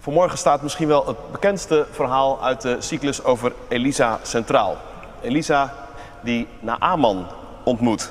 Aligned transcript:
Vanmorgen 0.00 0.38
staat 0.38 0.62
misschien 0.62 0.88
wel 0.88 1.06
het 1.06 1.32
bekendste 1.32 1.86
verhaal 1.90 2.42
uit 2.42 2.60
de 2.60 2.76
cyclus 2.78 3.24
over 3.24 3.52
Elisa 3.68 4.18
centraal. 4.22 4.76
Elisa 5.22 5.74
die 6.20 6.48
Naaman 6.60 7.26
ontmoet. 7.64 8.10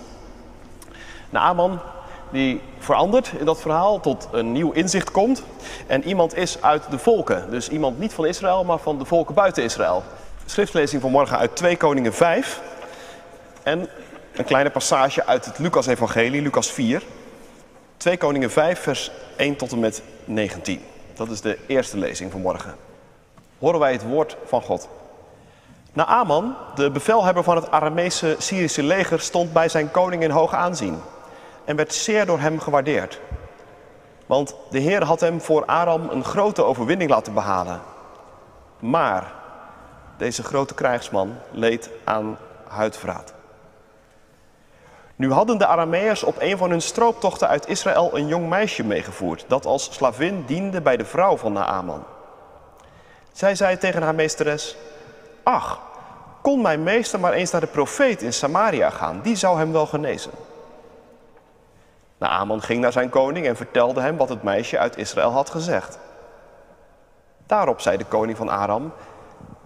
Naaman 1.29 1.79
die 2.31 2.61
verandert 2.79 3.31
in 3.37 3.45
dat 3.45 3.61
verhaal 3.61 3.99
tot 3.99 4.27
een 4.31 4.51
nieuw 4.51 4.71
inzicht 4.71 5.11
komt. 5.11 5.43
En 5.87 6.03
iemand 6.03 6.35
is 6.35 6.61
uit 6.61 6.83
de 6.89 6.99
volken. 6.99 7.51
Dus 7.51 7.69
iemand 7.69 7.99
niet 7.99 8.13
van 8.13 8.25
Israël, 8.25 8.63
maar 8.63 8.79
van 8.79 8.97
de 8.97 9.05
volken 9.05 9.35
buiten 9.35 9.63
Israël. 9.63 10.03
Schriftlezing 10.45 11.01
vanmorgen 11.01 11.37
uit 11.37 11.55
2 11.55 11.77
Koningen 11.77 12.13
5. 12.13 12.61
En 13.63 13.89
een 14.33 14.45
kleine 14.45 14.69
passage 14.69 15.25
uit 15.25 15.45
het 15.45 15.59
Lucas-evangelie, 15.59 16.41
Lucas 16.41 16.71
4. 16.71 17.03
2 17.97 18.17
Koningen 18.17 18.51
5, 18.51 18.79
vers 18.79 19.11
1 19.35 19.55
tot 19.55 19.71
en 19.71 19.79
met 19.79 20.01
19. 20.25 20.81
Dat 21.19 21.29
is 21.29 21.41
de 21.41 21.57
eerste 21.67 21.97
lezing 21.97 22.31
van 22.31 22.41
morgen. 22.41 22.75
Horen 23.57 23.79
wij 23.79 23.91
het 23.91 24.03
woord 24.03 24.37
van 24.45 24.61
God. 24.61 24.89
Naaman, 25.93 26.55
de 26.75 26.91
bevelhebber 26.91 27.43
van 27.43 27.55
het 27.55 27.71
Aramese 27.71 28.35
Syrische 28.37 28.83
leger, 28.83 29.19
stond 29.19 29.53
bij 29.53 29.69
zijn 29.69 29.91
koning 29.91 30.23
in 30.23 30.29
hoog 30.29 30.53
aanzien 30.53 30.99
en 31.65 31.75
werd 31.75 31.93
zeer 31.93 32.25
door 32.25 32.39
hem 32.39 32.59
gewaardeerd. 32.59 33.19
Want 34.25 34.55
de 34.69 34.79
Heer 34.79 35.03
had 35.03 35.19
hem 35.19 35.41
voor 35.41 35.65
Aram 35.65 36.09
een 36.09 36.23
grote 36.23 36.63
overwinning 36.63 37.09
laten 37.09 37.33
behalen. 37.33 37.81
Maar 38.79 39.33
deze 40.17 40.43
grote 40.43 40.73
krijgsman 40.73 41.35
leed 41.51 41.89
aan 42.03 42.37
huidvraat. 42.67 43.33
Nu 45.19 45.31
hadden 45.31 45.57
de 45.57 45.65
Arameërs 45.65 46.23
op 46.23 46.35
een 46.39 46.57
van 46.57 46.69
hun 46.69 46.81
strooptochten 46.81 47.47
uit 47.47 47.67
Israël 47.67 48.17
een 48.17 48.27
jong 48.27 48.49
meisje 48.49 48.83
meegevoerd, 48.83 49.45
dat 49.47 49.65
als 49.65 49.93
slavin 49.93 50.43
diende 50.45 50.81
bij 50.81 50.97
de 50.97 51.05
vrouw 51.05 51.37
van 51.37 51.53
Naaman. 51.53 52.03
Zij 53.31 53.55
zei 53.55 53.77
tegen 53.77 54.01
haar 54.01 54.15
meesteres: 54.15 54.77
Ach, 55.43 55.79
kon 56.41 56.61
mijn 56.61 56.83
meester 56.83 57.19
maar 57.19 57.33
eens 57.33 57.51
naar 57.51 57.61
de 57.61 57.67
profeet 57.67 58.21
in 58.21 58.33
Samaria 58.33 58.89
gaan, 58.89 59.19
die 59.21 59.35
zou 59.35 59.57
hem 59.57 59.71
wel 59.71 59.85
genezen. 59.85 60.31
Naaman 62.17 62.61
ging 62.61 62.81
naar 62.81 62.91
zijn 62.91 63.09
koning 63.09 63.45
en 63.45 63.55
vertelde 63.55 64.01
hem 64.01 64.17
wat 64.17 64.29
het 64.29 64.43
meisje 64.43 64.77
uit 64.77 64.97
Israël 64.97 65.31
had 65.31 65.49
gezegd. 65.49 65.99
Daarop 67.45 67.81
zei 67.81 67.97
de 67.97 68.05
koning 68.05 68.37
van 68.37 68.49
Aram: 68.49 68.93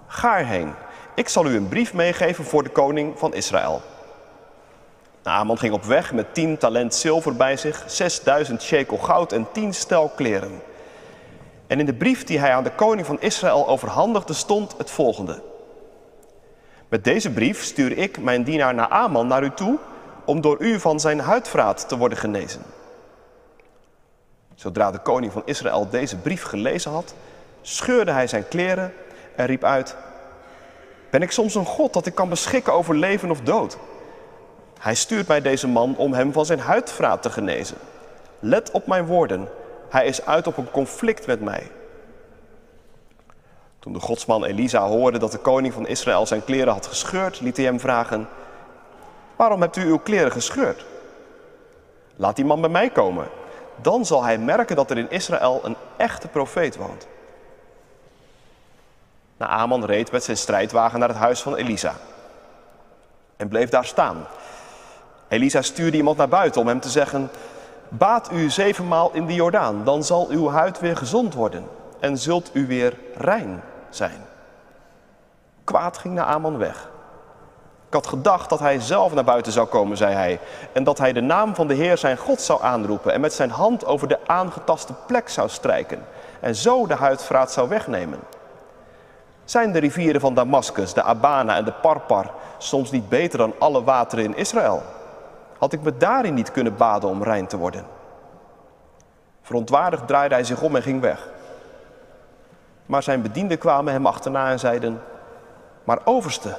Ga 0.07 0.37
erheen, 0.37 0.73
ik 1.15 1.29
zal 1.29 1.45
u 1.45 1.55
een 1.55 1.69
brief 1.69 1.93
meegeven 1.93 2.43
voor 2.43 2.63
de 2.63 2.69
koning 2.69 3.19
van 3.19 3.33
Israël. 3.33 3.81
Naaman 5.23 5.57
ging 5.57 5.73
op 5.73 5.83
weg 5.83 6.13
met 6.13 6.33
tien 6.33 6.57
talent 6.57 6.95
zilver 6.95 7.35
bij 7.35 7.57
zich, 7.57 7.83
zesduizend 7.87 8.61
shekel 8.61 8.97
goud 8.97 9.31
en 9.31 9.47
tien 9.51 9.73
stel 9.73 10.11
kleren. 10.15 10.61
En 11.67 11.79
in 11.79 11.85
de 11.85 11.93
brief 11.93 12.23
die 12.23 12.39
hij 12.39 12.53
aan 12.53 12.63
de 12.63 12.75
koning 12.75 13.05
van 13.05 13.21
Israël 13.21 13.67
overhandigde 13.67 14.33
stond 14.33 14.77
het 14.77 14.91
volgende. 14.91 15.41
Met 16.89 17.03
deze 17.03 17.31
brief 17.31 17.63
stuur 17.63 17.97
ik 17.97 18.19
mijn 18.19 18.43
dienaar 18.43 18.73
Naaman 18.73 19.27
naar 19.27 19.43
u 19.43 19.51
toe 19.51 19.77
om 20.25 20.41
door 20.41 20.61
u 20.61 20.79
van 20.79 20.99
zijn 20.99 21.19
huidvraat 21.19 21.87
te 21.87 21.97
worden 21.97 22.17
genezen. 22.17 22.61
Zodra 24.55 24.91
de 24.91 24.99
koning 24.99 25.31
van 25.31 25.41
Israël 25.45 25.89
deze 25.89 26.17
brief 26.17 26.43
gelezen 26.43 26.91
had, 26.91 27.13
scheurde 27.61 28.11
hij 28.11 28.27
zijn 28.27 28.47
kleren 28.47 28.93
en 29.35 29.45
riep 29.45 29.63
uit: 29.63 29.95
Ben 31.09 31.21
ik 31.21 31.31
soms 31.31 31.55
een 31.55 31.65
God 31.65 31.93
dat 31.93 32.05
ik 32.05 32.15
kan 32.15 32.29
beschikken 32.29 32.73
over 32.73 32.95
leven 32.95 33.31
of 33.31 33.41
dood? 33.41 33.77
Hij 34.83 34.95
stuurt 34.95 35.27
mij 35.27 35.41
deze 35.41 35.67
man 35.67 35.95
om 35.97 36.13
hem 36.13 36.33
van 36.33 36.45
zijn 36.45 36.59
huidvraat 36.59 37.21
te 37.21 37.29
genezen. 37.29 37.77
Let 38.39 38.71
op 38.71 38.87
mijn 38.87 39.05
woorden, 39.05 39.49
hij 39.89 40.05
is 40.05 40.25
uit 40.25 40.47
op 40.47 40.57
een 40.57 40.71
conflict 40.71 41.27
met 41.27 41.41
mij. 41.41 41.71
Toen 43.79 43.93
de 43.93 43.99
godsman 43.99 44.43
Elisa 44.43 44.87
hoorde 44.87 45.17
dat 45.19 45.31
de 45.31 45.37
koning 45.37 45.73
van 45.73 45.87
Israël 45.87 46.25
zijn 46.25 46.43
kleren 46.43 46.73
had 46.73 46.87
gescheurd, 46.87 47.41
liet 47.41 47.57
hij 47.57 47.65
hem 47.65 47.79
vragen: 47.79 48.27
Waarom 49.35 49.61
hebt 49.61 49.75
u 49.75 49.85
uw 49.85 49.97
kleren 49.97 50.31
gescheurd? 50.31 50.85
Laat 52.15 52.35
die 52.35 52.45
man 52.45 52.61
bij 52.61 52.69
mij 52.69 52.89
komen. 52.89 53.27
Dan 53.81 54.05
zal 54.05 54.23
hij 54.23 54.37
merken 54.37 54.75
dat 54.75 54.91
er 54.91 54.97
in 54.97 55.09
Israël 55.09 55.61
een 55.63 55.75
echte 55.97 56.27
profeet 56.27 56.75
woont. 56.75 57.07
Naaman 59.37 59.85
reed 59.85 60.11
met 60.11 60.23
zijn 60.23 60.37
strijdwagen 60.37 60.99
naar 60.99 61.09
het 61.09 61.17
huis 61.17 61.41
van 61.41 61.55
Elisa 61.55 61.95
en 63.37 63.47
bleef 63.47 63.69
daar 63.69 63.85
staan. 63.85 64.25
Elisa 65.33 65.61
stuurde 65.61 65.97
iemand 65.97 66.17
naar 66.17 66.27
buiten 66.27 66.61
om 66.61 66.67
hem 66.67 66.79
te 66.79 66.89
zeggen: 66.89 67.29
Baat 67.87 68.31
u 68.31 68.49
zevenmaal 68.49 69.11
in 69.13 69.25
de 69.25 69.33
Jordaan, 69.33 69.83
dan 69.83 70.03
zal 70.03 70.27
uw 70.29 70.49
huid 70.49 70.79
weer 70.79 70.97
gezond 70.97 71.33
worden 71.33 71.65
en 71.99 72.17
zult 72.17 72.49
u 72.53 72.67
weer 72.67 72.97
rein 73.15 73.61
zijn. 73.89 74.25
Kwaad 75.63 75.97
ging 75.97 76.13
Naaman 76.13 76.57
weg. 76.57 76.89
Ik 77.87 77.93
had 77.93 78.07
gedacht 78.07 78.49
dat 78.49 78.59
hij 78.59 78.79
zelf 78.79 79.13
naar 79.13 79.23
buiten 79.23 79.51
zou 79.51 79.67
komen, 79.67 79.97
zei 79.97 80.13
hij, 80.13 80.39
en 80.73 80.83
dat 80.83 80.97
hij 80.97 81.13
de 81.13 81.21
naam 81.21 81.55
van 81.55 81.67
de 81.67 81.73
Heer 81.73 81.97
zijn 81.97 82.17
God 82.17 82.41
zou 82.41 82.63
aanroepen 82.63 83.13
en 83.13 83.21
met 83.21 83.33
zijn 83.33 83.49
hand 83.49 83.85
over 83.85 84.07
de 84.07 84.19
aangetaste 84.25 84.93
plek 85.07 85.29
zou 85.29 85.49
strijken 85.49 86.05
en 86.39 86.55
zo 86.55 86.87
de 86.87 86.95
huidvraat 86.95 87.51
zou 87.51 87.69
wegnemen. 87.69 88.19
Zijn 89.45 89.71
de 89.71 89.79
rivieren 89.79 90.21
van 90.21 90.33
Damascus, 90.33 90.93
de 90.93 91.03
Abana 91.03 91.55
en 91.55 91.65
de 91.65 91.73
Parpar 91.73 92.31
soms 92.57 92.91
niet 92.91 93.09
beter 93.09 93.37
dan 93.37 93.53
alle 93.59 93.83
wateren 93.83 94.25
in 94.25 94.35
Israël? 94.35 94.83
Had 95.63 95.73
ik 95.73 95.81
me 95.81 95.97
daarin 95.97 96.33
niet 96.33 96.51
kunnen 96.51 96.75
baden 96.75 97.09
om 97.09 97.23
rein 97.23 97.47
te 97.47 97.57
worden? 97.57 97.85
Verontwaardigd 99.41 100.07
draaide 100.07 100.33
hij 100.35 100.43
zich 100.43 100.61
om 100.61 100.75
en 100.75 100.81
ging 100.81 101.01
weg. 101.01 101.29
Maar 102.85 103.03
zijn 103.03 103.21
bedienden 103.21 103.57
kwamen 103.57 103.93
hem 103.93 104.05
achterna 104.05 104.51
en 104.51 104.59
zeiden: 104.59 105.01
Maar 105.83 105.99
overste, 106.03 106.57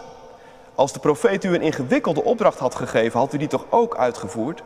als 0.75 0.93
de 0.93 0.99
profeet 0.99 1.45
u 1.45 1.55
een 1.55 1.63
ingewikkelde 1.63 2.25
opdracht 2.25 2.59
had 2.59 2.75
gegeven, 2.75 3.21
had 3.21 3.33
u 3.33 3.39
die 3.39 3.49
toch 3.49 3.65
ook 3.71 3.97
uitgevoerd? 3.97 4.63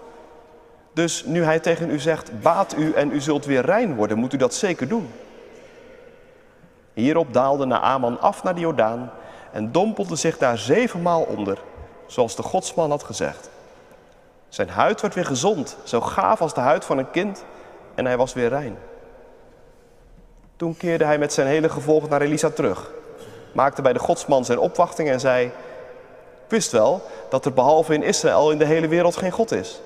Dus 0.92 1.24
nu 1.24 1.44
hij 1.44 1.60
tegen 1.60 1.90
u 1.90 1.98
zegt: 1.98 2.40
Baat 2.40 2.76
u 2.76 2.92
en 2.92 3.12
u 3.12 3.20
zult 3.20 3.44
weer 3.44 3.64
rein 3.64 3.94
worden, 3.94 4.18
moet 4.18 4.32
u 4.32 4.36
dat 4.36 4.54
zeker 4.54 4.88
doen. 4.88 5.10
Hierop 6.92 7.32
daalde 7.32 7.64
Naaman 7.64 8.20
af 8.20 8.42
naar 8.42 8.54
de 8.54 8.60
Jordaan 8.60 9.10
en 9.52 9.72
dompelde 9.72 10.16
zich 10.16 10.38
daar 10.38 10.58
zevenmaal 10.58 11.22
onder, 11.22 11.58
zoals 12.06 12.36
de 12.36 12.42
godsman 12.42 12.90
had 12.90 13.02
gezegd. 13.02 13.50
Zijn 14.48 14.68
huid 14.68 15.00
werd 15.00 15.14
weer 15.14 15.24
gezond, 15.24 15.76
zo 15.84 16.00
gaaf 16.00 16.40
als 16.40 16.54
de 16.54 16.60
huid 16.60 16.84
van 16.84 16.98
een 16.98 17.10
kind, 17.10 17.44
en 17.94 18.06
hij 18.06 18.16
was 18.16 18.32
weer 18.32 18.48
rein. 18.48 18.78
Toen 20.56 20.76
keerde 20.76 21.04
hij 21.04 21.18
met 21.18 21.32
zijn 21.32 21.46
hele 21.46 21.68
gevolg 21.68 22.08
naar 22.08 22.20
Elisa 22.20 22.50
terug, 22.50 22.90
maakte 23.54 23.82
bij 23.82 23.92
de 23.92 23.98
godsman 23.98 24.44
zijn 24.44 24.58
opwachting 24.58 25.10
en 25.10 25.20
zei: 25.20 25.46
Ik 25.46 25.52
wist 26.48 26.72
wel 26.72 27.02
dat 27.30 27.44
er 27.44 27.52
behalve 27.52 27.94
in 27.94 28.02
Israël 28.02 28.50
in 28.50 28.58
de 28.58 28.64
hele 28.64 28.88
wereld 28.88 29.16
geen 29.16 29.30
God 29.30 29.52
is. 29.52 29.80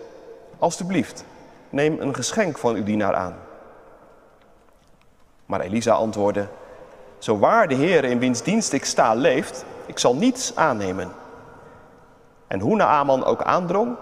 Alsjeblieft, 0.59 1.25
neem 1.71 2.01
een 2.01 2.15
geschenk 2.15 2.59
van 2.59 2.75
uw 2.75 2.83
dienaar 2.83 3.15
aan. 3.15 3.37
Maar 5.47 5.61
Elisa 5.61 5.93
antwoordde: 5.93 6.47
Zo 7.19 7.39
waar 7.39 7.69
de 7.69 7.75
Heer 7.75 8.05
in 8.05 8.19
wiens 8.19 8.43
dienst 8.43 8.73
ik 8.73 8.85
sta 8.85 9.15
leeft, 9.15 9.65
ik 9.87 9.99
zal 9.99 10.15
niets 10.15 10.57
aannemen. 10.57 11.13
En 12.47 12.61
hoe 12.61 12.77
Naaman 12.77 13.25
ook 13.25 13.43
aandrong, 13.43 13.97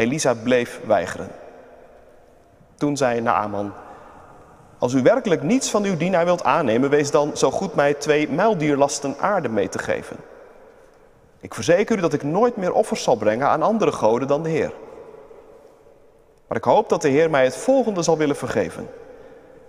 Elisa 0.00 0.34
bleef 0.34 0.80
weigeren. 0.86 1.28
Toen 2.74 2.96
zei 2.96 3.20
Naaman, 3.20 3.72
als 4.78 4.92
u 4.92 5.02
werkelijk 5.02 5.42
niets 5.42 5.70
van 5.70 5.84
uw 5.84 5.96
dienaar 5.96 6.24
wilt 6.24 6.44
aannemen, 6.44 6.90
wees 6.90 7.10
dan 7.10 7.36
zo 7.36 7.50
goed 7.50 7.74
mij 7.74 7.94
twee 7.94 8.28
muildierlasten 8.28 9.14
aarde 9.18 9.48
mee 9.48 9.68
te 9.68 9.78
geven. 9.78 10.16
Ik 11.40 11.54
verzeker 11.54 11.98
u 11.98 12.00
dat 12.00 12.12
ik 12.12 12.22
nooit 12.22 12.56
meer 12.56 12.72
offers 12.72 13.02
zal 13.02 13.16
brengen 13.16 13.48
aan 13.48 13.62
andere 13.62 13.92
goden 13.92 14.28
dan 14.28 14.42
de 14.42 14.48
Heer. 14.48 14.72
Maar 16.46 16.56
ik 16.56 16.64
hoop 16.64 16.88
dat 16.88 17.02
de 17.02 17.08
Heer 17.08 17.30
mij 17.30 17.44
het 17.44 17.56
volgende 17.56 18.02
zal 18.02 18.16
willen 18.16 18.36
vergeven. 18.36 18.88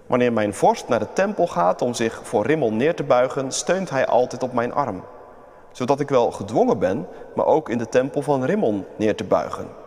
Wanneer 0.07 0.33
mijn 0.33 0.53
vorst 0.53 0.87
naar 0.87 0.99
de 0.99 1.13
tempel 1.13 1.47
gaat 1.47 1.81
om 1.81 1.93
zich 1.93 2.21
voor 2.23 2.45
Rimmel 2.45 2.73
neer 2.73 2.95
te 2.95 3.03
buigen, 3.03 3.51
steunt 3.51 3.89
hij 3.89 4.07
altijd 4.07 4.43
op 4.43 4.53
mijn 4.53 4.73
arm. 4.73 5.03
Zodat 5.71 5.99
ik 5.99 6.09
wel 6.09 6.31
gedwongen 6.31 6.79
ben, 6.79 7.07
maar 7.35 7.45
ook 7.45 7.69
in 7.69 7.77
de 7.77 7.89
tempel 7.89 8.21
van 8.21 8.43
Rimmon 8.43 8.85
neer 8.95 9.15
te 9.15 9.23
buigen. 9.23 9.80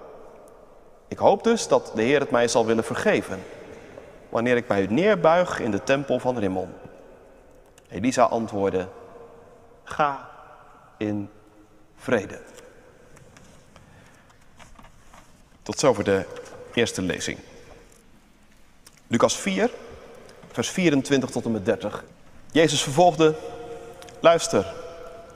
Ik 1.08 1.18
hoop 1.18 1.44
dus 1.44 1.68
dat 1.68 1.92
de 1.94 2.02
Heer 2.02 2.20
het 2.20 2.30
mij 2.30 2.48
zal 2.48 2.66
willen 2.66 2.84
vergeven, 2.84 3.42
wanneer 4.28 4.56
ik 4.56 4.68
mij 4.68 4.86
neerbuig 4.86 5.60
in 5.60 5.70
de 5.70 5.82
tempel 5.82 6.18
van 6.18 6.38
Rimmon. 6.38 6.72
Elisa 7.88 8.22
antwoordde, 8.22 8.88
ga 9.84 10.30
in 10.96 11.30
vrede. 11.96 12.40
Tot 15.62 15.78
zover 15.78 16.04
de 16.04 16.24
eerste 16.74 17.02
lezing. 17.02 17.38
Lucas 19.06 19.36
4, 19.36 19.70
vers 20.52 20.70
24 20.70 21.30
tot 21.30 21.44
en 21.44 21.52
met 21.52 21.64
30. 21.64 22.04
Jezus 22.52 22.82
vervolgde, 22.82 23.34
luister, 24.20 24.74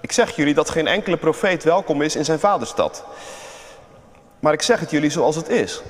ik 0.00 0.12
zeg 0.12 0.36
jullie 0.36 0.54
dat 0.54 0.70
geen 0.70 0.86
enkele 0.86 1.16
profeet 1.16 1.64
welkom 1.64 2.02
is 2.02 2.16
in 2.16 2.24
zijn 2.24 2.38
vaderstad. 2.38 3.04
Maar 4.40 4.52
ik 4.52 4.62
zeg 4.62 4.81
het 4.81 4.90
jullie 4.90 5.11
zoals 5.11 5.37
het 5.37 5.49
is. 5.49 5.82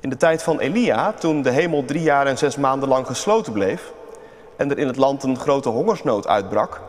In 0.00 0.10
de 0.10 0.16
tijd 0.16 0.42
van 0.42 0.58
Elia, 0.58 1.12
toen 1.12 1.42
de 1.42 1.50
hemel 1.50 1.84
drie 1.84 2.02
jaar 2.02 2.26
en 2.26 2.38
zes 2.38 2.56
maanden 2.56 2.88
lang 2.88 3.06
gesloten 3.06 3.52
bleef, 3.52 3.92
en 4.56 4.70
er 4.70 4.78
in 4.78 4.86
het 4.86 4.96
land 4.96 5.22
een 5.22 5.38
grote 5.38 5.68
hongersnood 5.68 6.26
uitbrak, 6.26 6.80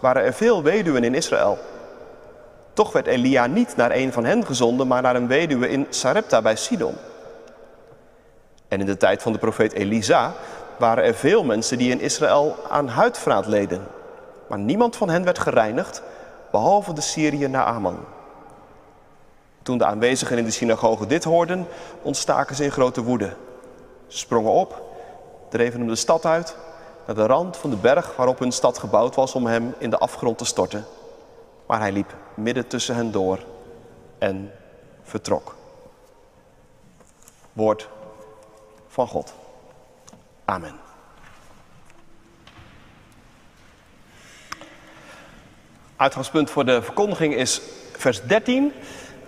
waren 0.00 0.24
er 0.24 0.32
veel 0.32 0.62
weduwen 0.62 1.04
in 1.04 1.14
Israël. 1.14 1.58
Toch 2.72 2.92
werd 2.92 3.06
Elia 3.06 3.46
niet 3.46 3.76
naar 3.76 3.90
een 3.90 4.12
van 4.12 4.24
hen 4.24 4.46
gezonden, 4.46 4.86
maar 4.86 5.02
naar 5.02 5.16
een 5.16 5.26
weduwe 5.26 5.68
in 5.68 5.86
Sarepta 5.90 6.42
bij 6.42 6.56
Sidon. 6.56 6.94
En 8.68 8.80
in 8.80 8.86
de 8.86 8.96
tijd 8.96 9.22
van 9.22 9.32
de 9.32 9.38
profeet 9.38 9.72
Elisa 9.72 10.32
waren 10.78 11.04
er 11.04 11.14
veel 11.14 11.44
mensen 11.44 11.78
die 11.78 11.90
in 11.90 12.00
Israël 12.00 12.56
aan 12.68 12.88
huidvraat 12.88 13.46
leden. 13.46 13.86
Maar 14.46 14.58
niemand 14.58 14.96
van 14.96 15.08
hen 15.08 15.24
werd 15.24 15.38
gereinigd, 15.38 16.02
behalve 16.50 16.92
de 16.92 17.00
Syriër 17.00 17.50
Naaman. 17.50 17.98
Toen 19.70 19.78
de 19.78 19.84
aanwezigen 19.84 20.38
in 20.38 20.44
de 20.44 20.50
synagoge 20.50 21.06
dit 21.06 21.24
hoorden, 21.24 21.66
ontstaken 22.02 22.56
ze 22.56 22.64
in 22.64 22.70
grote 22.70 23.02
woede. 23.02 23.36
Ze 24.06 24.18
sprongen 24.18 24.52
op, 24.52 24.82
dreven 25.48 25.78
hem 25.80 25.88
de 25.88 25.96
stad 25.96 26.24
uit, 26.24 26.56
naar 27.06 27.16
de 27.16 27.26
rand 27.26 27.56
van 27.56 27.70
de 27.70 27.76
berg 27.76 28.16
waarop 28.16 28.38
hun 28.38 28.52
stad 28.52 28.78
gebouwd 28.78 29.14
was 29.14 29.34
om 29.34 29.46
hem 29.46 29.74
in 29.78 29.90
de 29.90 29.98
afgrond 29.98 30.38
te 30.38 30.44
storten. 30.44 30.84
Maar 31.66 31.78
hij 31.78 31.92
liep 31.92 32.14
midden 32.34 32.66
tussen 32.66 32.94
hen 32.94 33.12
door 33.12 33.38
en 34.18 34.52
vertrok. 35.02 35.54
Woord 37.52 37.88
van 38.88 39.08
God. 39.08 39.34
Amen. 40.44 40.80
Uitgangspunt 45.96 46.50
voor 46.50 46.64
de 46.64 46.82
verkondiging 46.82 47.34
is 47.34 47.60
vers 47.96 48.22
13 48.22 48.72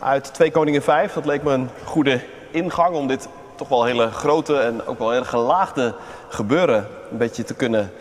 uit 0.02 0.34
2 0.34 0.50
Koningen 0.50 0.82
5. 0.82 1.12
Dat 1.12 1.24
leek 1.24 1.42
me 1.42 1.52
een 1.52 1.68
goede 1.84 2.20
ingang 2.50 2.96
om 2.96 3.06
dit 3.06 3.28
toch 3.54 3.68
wel 3.68 3.84
hele 3.84 4.10
grote 4.10 4.58
en 4.58 4.86
ook 4.86 4.98
wel 4.98 5.10
heel 5.10 5.24
gelaagde 5.24 5.94
gebeuren 6.28 6.86
een 7.10 7.16
beetje 7.16 7.44
te 7.44 7.54
kunnen 7.54 7.92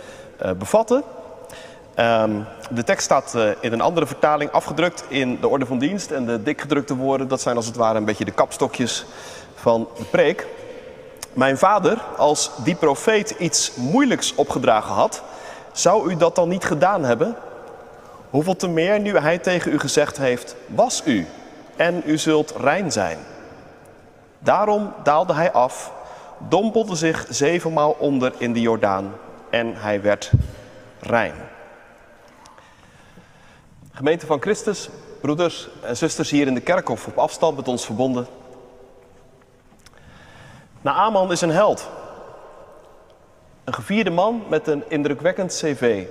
uh, 0.45 0.51
bevatten. 0.51 1.03
Um, 1.95 2.45
de 2.69 2.83
tekst 2.83 3.05
staat 3.05 3.33
uh, 3.35 3.49
in 3.59 3.73
een 3.73 3.81
andere 3.81 4.05
vertaling 4.05 4.51
afgedrukt 4.51 5.03
in 5.07 5.37
de 5.41 5.47
orde 5.47 5.65
van 5.65 5.79
dienst. 5.79 6.11
En 6.11 6.25
de 6.25 6.43
dikgedrukte 6.43 6.95
woorden, 6.95 7.27
dat 7.27 7.41
zijn 7.41 7.55
als 7.55 7.65
het 7.65 7.75
ware 7.75 7.97
een 7.97 8.05
beetje 8.05 8.25
de 8.25 8.31
kapstokjes 8.31 9.05
van 9.55 9.87
de 9.97 10.03
preek. 10.03 10.47
Mijn 11.33 11.57
vader, 11.57 11.97
als 12.17 12.51
die 12.63 12.75
profeet 12.75 13.29
iets 13.29 13.71
moeilijks 13.75 14.35
opgedragen 14.35 14.93
had, 14.93 15.23
zou 15.71 16.11
u 16.11 16.17
dat 16.17 16.35
dan 16.35 16.49
niet 16.49 16.63
gedaan 16.63 17.03
hebben? 17.03 17.35
Hoeveel 18.29 18.55
te 18.55 18.67
meer 18.67 18.99
nu 18.99 19.17
hij 19.17 19.37
tegen 19.37 19.71
u 19.71 19.79
gezegd 19.79 20.17
heeft, 20.17 20.55
was 20.67 21.01
u 21.05 21.27
en 21.75 22.03
u 22.05 22.17
zult 22.17 22.53
rein 22.57 22.91
zijn. 22.91 23.17
Daarom 24.39 24.93
daalde 25.03 25.33
hij 25.33 25.51
af, 25.51 25.91
dompelde 26.37 26.95
zich 26.95 27.25
zevenmaal 27.29 27.91
onder 27.91 28.33
in 28.37 28.53
de 28.53 28.61
Jordaan 28.61 29.13
en 29.49 29.75
hij 29.75 30.01
werd 30.01 30.31
rein. 30.99 31.33
Gemeente 33.91 34.25
van 34.25 34.41
Christus, 34.41 34.89
broeders 35.21 35.69
en 35.81 35.97
zusters 35.97 36.29
hier 36.29 36.47
in 36.47 36.53
de 36.53 36.61
kerk 36.61 36.89
of 36.89 37.07
op 37.07 37.17
afstand 37.17 37.55
met 37.55 37.67
ons 37.67 37.85
verbonden. 37.85 38.27
Naaman 40.81 41.31
is 41.31 41.41
een 41.41 41.51
held. 41.51 41.89
Een 43.63 43.73
gevierde 43.73 44.09
man 44.09 44.43
met 44.47 44.67
een 44.67 44.83
indrukwekkend 44.87 45.61
cv. 45.61 46.05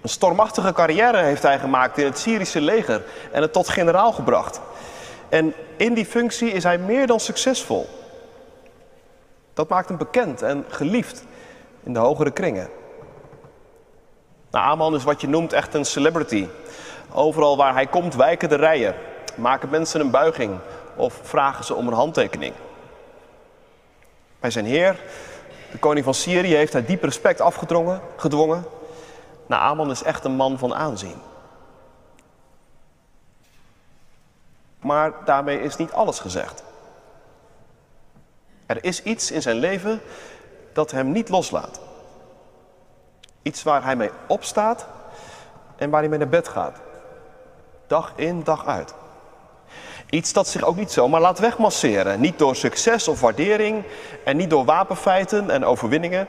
Een 0.00 0.08
stormachtige 0.08 0.72
carrière 0.72 1.16
heeft 1.16 1.42
hij 1.42 1.58
gemaakt 1.58 1.98
in 1.98 2.04
het 2.04 2.18
Syrische 2.18 2.60
leger 2.60 3.04
en 3.32 3.42
het 3.42 3.52
tot 3.52 3.68
generaal 3.68 4.12
gebracht. 4.12 4.60
En 5.28 5.54
in 5.76 5.94
die 5.94 6.06
functie 6.06 6.52
is 6.52 6.62
hij 6.62 6.78
meer 6.78 7.06
dan 7.06 7.20
succesvol. 7.20 7.88
Dat 9.54 9.68
maakt 9.68 9.88
hem 9.88 9.98
bekend 9.98 10.42
en 10.42 10.64
geliefd 10.68 11.24
in 11.82 11.92
de 11.92 11.98
hogere 11.98 12.30
kringen. 12.30 12.68
Nou, 14.50 14.94
is 14.94 15.04
wat 15.04 15.20
je 15.20 15.28
noemt 15.28 15.52
echt 15.52 15.74
een 15.74 15.84
celebrity. 15.84 16.48
Overal 17.12 17.56
waar 17.56 17.74
hij 17.74 17.86
komt 17.86 18.14
wijken 18.14 18.48
de 18.48 18.54
rijen, 18.54 18.94
maken 19.36 19.70
mensen 19.70 20.00
een 20.00 20.10
buiging 20.10 20.58
of 20.96 21.20
vragen 21.22 21.64
ze 21.64 21.74
om 21.74 21.86
een 21.86 21.92
handtekening. 21.92 22.52
Bij 24.40 24.50
zijn 24.50 24.64
heer, 24.64 24.96
de 25.70 25.78
koning 25.78 26.04
van 26.04 26.14
Syrië, 26.14 26.54
heeft 26.54 26.72
hij 26.72 26.84
diep 26.84 27.02
respect 27.02 27.40
afgedrongen, 27.40 28.00
gedwongen. 28.16 28.64
Naaman 29.50 29.90
is 29.90 30.02
echt 30.02 30.24
een 30.24 30.36
man 30.36 30.58
van 30.58 30.74
aanzien. 30.74 31.16
Maar 34.80 35.12
daarmee 35.24 35.60
is 35.60 35.76
niet 35.76 35.92
alles 35.92 36.18
gezegd. 36.18 36.64
Er 38.66 38.84
is 38.84 39.02
iets 39.02 39.30
in 39.30 39.42
zijn 39.42 39.56
leven 39.56 40.00
dat 40.72 40.90
hem 40.90 41.12
niet 41.12 41.28
loslaat. 41.28 41.80
Iets 43.42 43.62
waar 43.62 43.84
hij 43.84 43.96
mee 43.96 44.10
opstaat 44.26 44.86
en 45.76 45.90
waar 45.90 46.00
hij 46.00 46.08
mee 46.08 46.18
naar 46.18 46.28
bed 46.28 46.48
gaat. 46.48 46.80
Dag 47.86 48.12
in, 48.16 48.42
dag 48.42 48.66
uit. 48.66 48.94
Iets 50.10 50.32
dat 50.32 50.48
zich 50.48 50.62
ook 50.62 50.76
niet 50.76 50.92
zomaar 50.92 51.20
laat 51.20 51.38
wegmasseren. 51.38 52.20
Niet 52.20 52.38
door 52.38 52.56
succes 52.56 53.08
of 53.08 53.20
waardering 53.20 53.84
en 54.24 54.36
niet 54.36 54.50
door 54.50 54.64
wapenfeiten 54.64 55.50
en 55.50 55.64
overwinningen. 55.64 56.28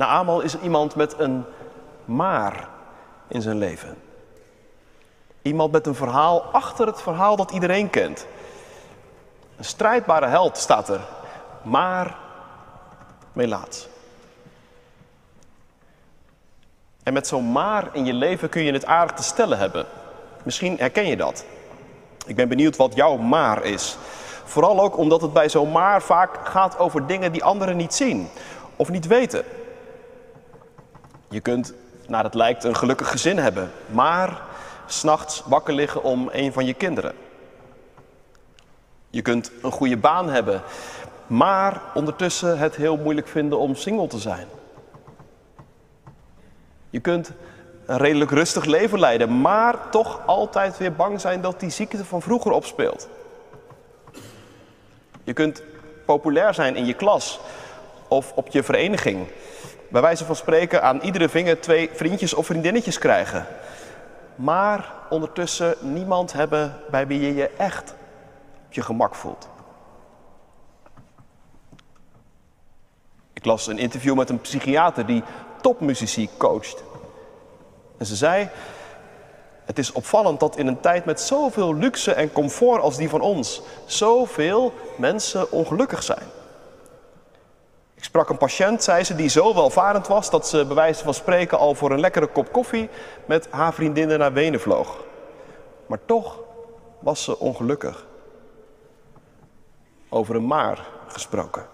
Naamal 0.00 0.40
is 0.40 0.58
iemand 0.58 0.94
met 0.94 1.18
een 1.18 1.44
maar 2.04 2.68
in 3.28 3.42
zijn 3.42 3.58
leven. 3.58 3.96
Iemand 5.42 5.72
met 5.72 5.86
een 5.86 5.94
verhaal 5.94 6.42
achter 6.42 6.86
het 6.86 7.02
verhaal 7.02 7.36
dat 7.36 7.50
iedereen 7.50 7.90
kent. 7.90 8.26
Een 9.56 9.64
strijdbare 9.64 10.26
held 10.26 10.56
staat 10.56 10.88
er, 10.88 11.00
maar 11.62 12.16
melaats. 13.32 13.88
En 17.02 17.12
met 17.12 17.26
zo'n 17.26 17.52
maar 17.52 17.88
in 17.92 18.04
je 18.04 18.14
leven 18.14 18.48
kun 18.48 18.62
je 18.62 18.72
het 18.72 18.86
aardig 18.86 19.16
te 19.16 19.22
stellen 19.22 19.58
hebben. 19.58 19.86
Misschien 20.42 20.76
herken 20.78 21.06
je 21.06 21.16
dat. 21.16 21.44
Ik 22.26 22.36
ben 22.36 22.48
benieuwd 22.48 22.76
wat 22.76 22.94
jouw 22.94 23.16
maar 23.16 23.64
is. 23.64 23.96
Vooral 24.44 24.80
ook 24.80 24.96
omdat 24.96 25.20
het 25.20 25.32
bij 25.32 25.48
zo'n 25.48 25.72
maar 25.72 26.02
vaak 26.02 26.48
gaat 26.48 26.78
over 26.78 27.06
dingen 27.06 27.32
die 27.32 27.44
anderen 27.44 27.76
niet 27.76 27.94
zien 27.94 28.28
of 28.76 28.88
niet 28.88 29.06
weten. 29.06 29.44
Je 31.30 31.40
kunt, 31.40 31.74
naar 32.06 32.24
het 32.24 32.34
lijkt, 32.34 32.64
een 32.64 32.76
gelukkig 32.76 33.10
gezin 33.10 33.38
hebben, 33.38 33.70
maar 33.86 34.42
s'nachts 34.86 35.42
wakker 35.46 35.74
liggen 35.74 36.02
om 36.02 36.28
een 36.32 36.52
van 36.52 36.66
je 36.66 36.74
kinderen. 36.74 37.14
Je 39.10 39.22
kunt 39.22 39.52
een 39.62 39.72
goede 39.72 39.96
baan 39.96 40.28
hebben, 40.28 40.62
maar 41.26 41.82
ondertussen 41.94 42.58
het 42.58 42.76
heel 42.76 42.96
moeilijk 42.96 43.28
vinden 43.28 43.58
om 43.58 43.74
single 43.74 44.06
te 44.06 44.18
zijn. 44.18 44.46
Je 46.90 47.00
kunt 47.00 47.32
een 47.86 47.98
redelijk 47.98 48.30
rustig 48.30 48.64
leven 48.64 48.98
leiden, 48.98 49.40
maar 49.40 49.90
toch 49.90 50.20
altijd 50.26 50.78
weer 50.78 50.92
bang 50.92 51.20
zijn 51.20 51.40
dat 51.40 51.60
die 51.60 51.70
ziekte 51.70 52.04
van 52.04 52.22
vroeger 52.22 52.52
opspeelt. 52.52 53.08
Je 55.24 55.32
kunt 55.32 55.62
populair 56.04 56.54
zijn 56.54 56.76
in 56.76 56.86
je 56.86 56.94
klas 56.94 57.40
of 58.08 58.32
op 58.34 58.48
je 58.48 58.62
vereniging. 58.62 59.26
Bij 59.90 60.00
wijze 60.00 60.24
van 60.24 60.36
spreken 60.36 60.82
aan 60.82 61.00
iedere 61.00 61.28
vinger 61.28 61.60
twee 61.60 61.90
vriendjes 61.92 62.34
of 62.34 62.46
vriendinnetjes 62.46 62.98
krijgen. 62.98 63.46
Maar 64.34 64.92
ondertussen 65.08 65.74
niemand 65.80 66.32
hebben 66.32 66.76
bij 66.90 67.06
wie 67.06 67.20
je 67.20 67.34
je 67.34 67.48
echt 67.48 67.94
op 68.66 68.72
je 68.72 68.82
gemak 68.82 69.14
voelt. 69.14 69.48
Ik 73.32 73.44
las 73.44 73.66
een 73.66 73.78
interview 73.78 74.16
met 74.16 74.30
een 74.30 74.40
psychiater 74.40 75.06
die 75.06 75.22
topmuzici 75.60 76.28
coacht. 76.36 76.82
En 77.98 78.06
ze 78.06 78.16
zei, 78.16 78.48
het 79.64 79.78
is 79.78 79.92
opvallend 79.92 80.40
dat 80.40 80.56
in 80.56 80.66
een 80.66 80.80
tijd 80.80 81.04
met 81.04 81.20
zoveel 81.20 81.74
luxe 81.74 82.12
en 82.12 82.32
comfort 82.32 82.82
als 82.82 82.96
die 82.96 83.08
van 83.08 83.20
ons, 83.20 83.62
zoveel 83.86 84.72
mensen 84.96 85.52
ongelukkig 85.52 86.02
zijn. 86.02 86.39
Ik 88.00 88.06
sprak 88.06 88.28
een 88.28 88.36
patiënt, 88.36 88.82
zei 88.82 89.04
ze, 89.04 89.14
die 89.14 89.28
zo 89.28 89.54
welvarend 89.54 90.06
was 90.06 90.30
dat 90.30 90.48
ze 90.48 90.64
bij 90.66 90.74
wijze 90.74 91.04
van 91.04 91.14
spreken 91.14 91.58
al 91.58 91.74
voor 91.74 91.90
een 91.90 92.00
lekkere 92.00 92.26
kop 92.26 92.52
koffie 92.52 92.88
met 93.24 93.48
haar 93.50 93.74
vriendinnen 93.74 94.18
naar 94.18 94.32
Wenen 94.32 94.60
vloog. 94.60 95.04
Maar 95.86 95.98
toch 96.06 96.38
was 96.98 97.24
ze 97.24 97.38
ongelukkig. 97.38 98.06
Over 100.08 100.34
een 100.34 100.46
maar 100.46 100.86
gesproken. 101.06 101.66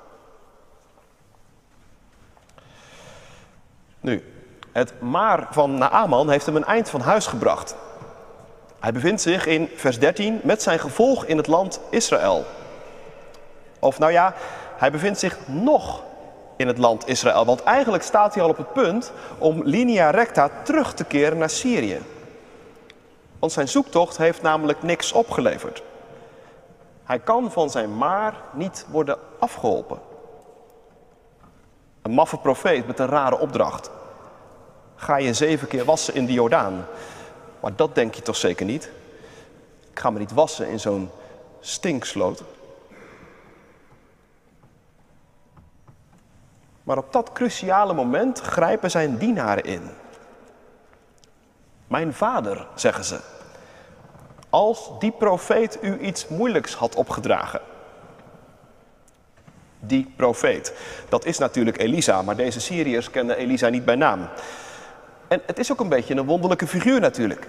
Nu, 4.00 4.24
het 4.72 5.00
maar 5.00 5.48
van 5.50 5.78
Naaman 5.78 6.30
heeft 6.30 6.46
hem 6.46 6.56
een 6.56 6.64
eind 6.64 6.90
van 6.90 7.00
huis 7.00 7.26
gebracht. 7.26 7.76
Hij 8.80 8.92
bevindt 8.92 9.20
zich 9.20 9.46
in 9.46 9.68
vers 9.76 9.98
13 9.98 10.40
met 10.42 10.62
zijn 10.62 10.78
gevolg 10.78 11.24
in 11.24 11.36
het 11.36 11.46
land 11.46 11.80
Israël. 11.90 12.44
Of 13.78 13.98
nou 13.98 14.12
ja, 14.12 14.34
hij 14.76 14.90
bevindt 14.90 15.18
zich 15.18 15.38
nog 15.46 16.04
in 16.56 16.66
het 16.66 16.78
land 16.78 17.08
Israël. 17.08 17.44
Want 17.44 17.62
eigenlijk 17.62 18.02
staat 18.02 18.34
hij 18.34 18.42
al 18.42 18.48
op 18.48 18.56
het 18.56 18.72
punt 18.72 19.12
om 19.38 19.62
linea 19.64 20.10
recta 20.10 20.50
terug 20.62 20.94
te 20.94 21.04
keren 21.04 21.38
naar 21.38 21.50
Syrië. 21.50 22.00
Want 23.38 23.52
zijn 23.52 23.68
zoektocht 23.68 24.16
heeft 24.16 24.42
namelijk 24.42 24.82
niks 24.82 25.12
opgeleverd. 25.12 25.82
Hij 27.04 27.18
kan 27.18 27.52
van 27.52 27.70
zijn 27.70 27.96
maar 27.96 28.34
niet 28.52 28.86
worden 28.90 29.18
afgeholpen. 29.38 29.98
Een 32.02 32.12
maffe 32.12 32.36
profeet 32.36 32.86
met 32.86 32.98
een 32.98 33.06
rare 33.06 33.38
opdracht. 33.38 33.90
Ga 34.96 35.16
je 35.16 35.34
zeven 35.34 35.68
keer 35.68 35.84
wassen 35.84 36.14
in 36.14 36.26
de 36.26 36.32
Jordaan. 36.32 36.86
Maar 37.60 37.76
dat 37.76 37.94
denk 37.94 38.14
je 38.14 38.22
toch 38.22 38.36
zeker 38.36 38.66
niet? 38.66 38.90
Ik 39.90 39.98
ga 39.98 40.10
me 40.10 40.18
niet 40.18 40.32
wassen 40.32 40.68
in 40.68 40.80
zo'n 40.80 41.10
stinksloot. 41.60 42.42
Maar 46.86 46.98
op 46.98 47.12
dat 47.12 47.32
cruciale 47.32 47.94
moment 47.94 48.40
grijpen 48.40 48.90
zijn 48.90 49.16
dienaren 49.18 49.64
in. 49.64 49.90
Mijn 51.86 52.14
vader, 52.14 52.66
zeggen 52.74 53.04
ze, 53.04 53.20
als 54.50 54.90
die 54.98 55.12
profeet 55.12 55.78
u 55.82 55.98
iets 55.98 56.28
moeilijks 56.28 56.74
had 56.74 56.94
opgedragen. 56.94 57.60
Die 59.80 60.12
profeet. 60.16 60.74
Dat 61.08 61.24
is 61.24 61.38
natuurlijk 61.38 61.78
Elisa, 61.78 62.22
maar 62.22 62.36
deze 62.36 62.60
Syriërs 62.60 63.10
kenden 63.10 63.36
Elisa 63.36 63.68
niet 63.68 63.84
bij 63.84 63.96
naam. 63.96 64.28
En 65.28 65.42
het 65.46 65.58
is 65.58 65.72
ook 65.72 65.80
een 65.80 65.88
beetje 65.88 66.14
een 66.14 66.26
wonderlijke 66.26 66.66
figuur 66.66 67.00
natuurlijk. 67.00 67.48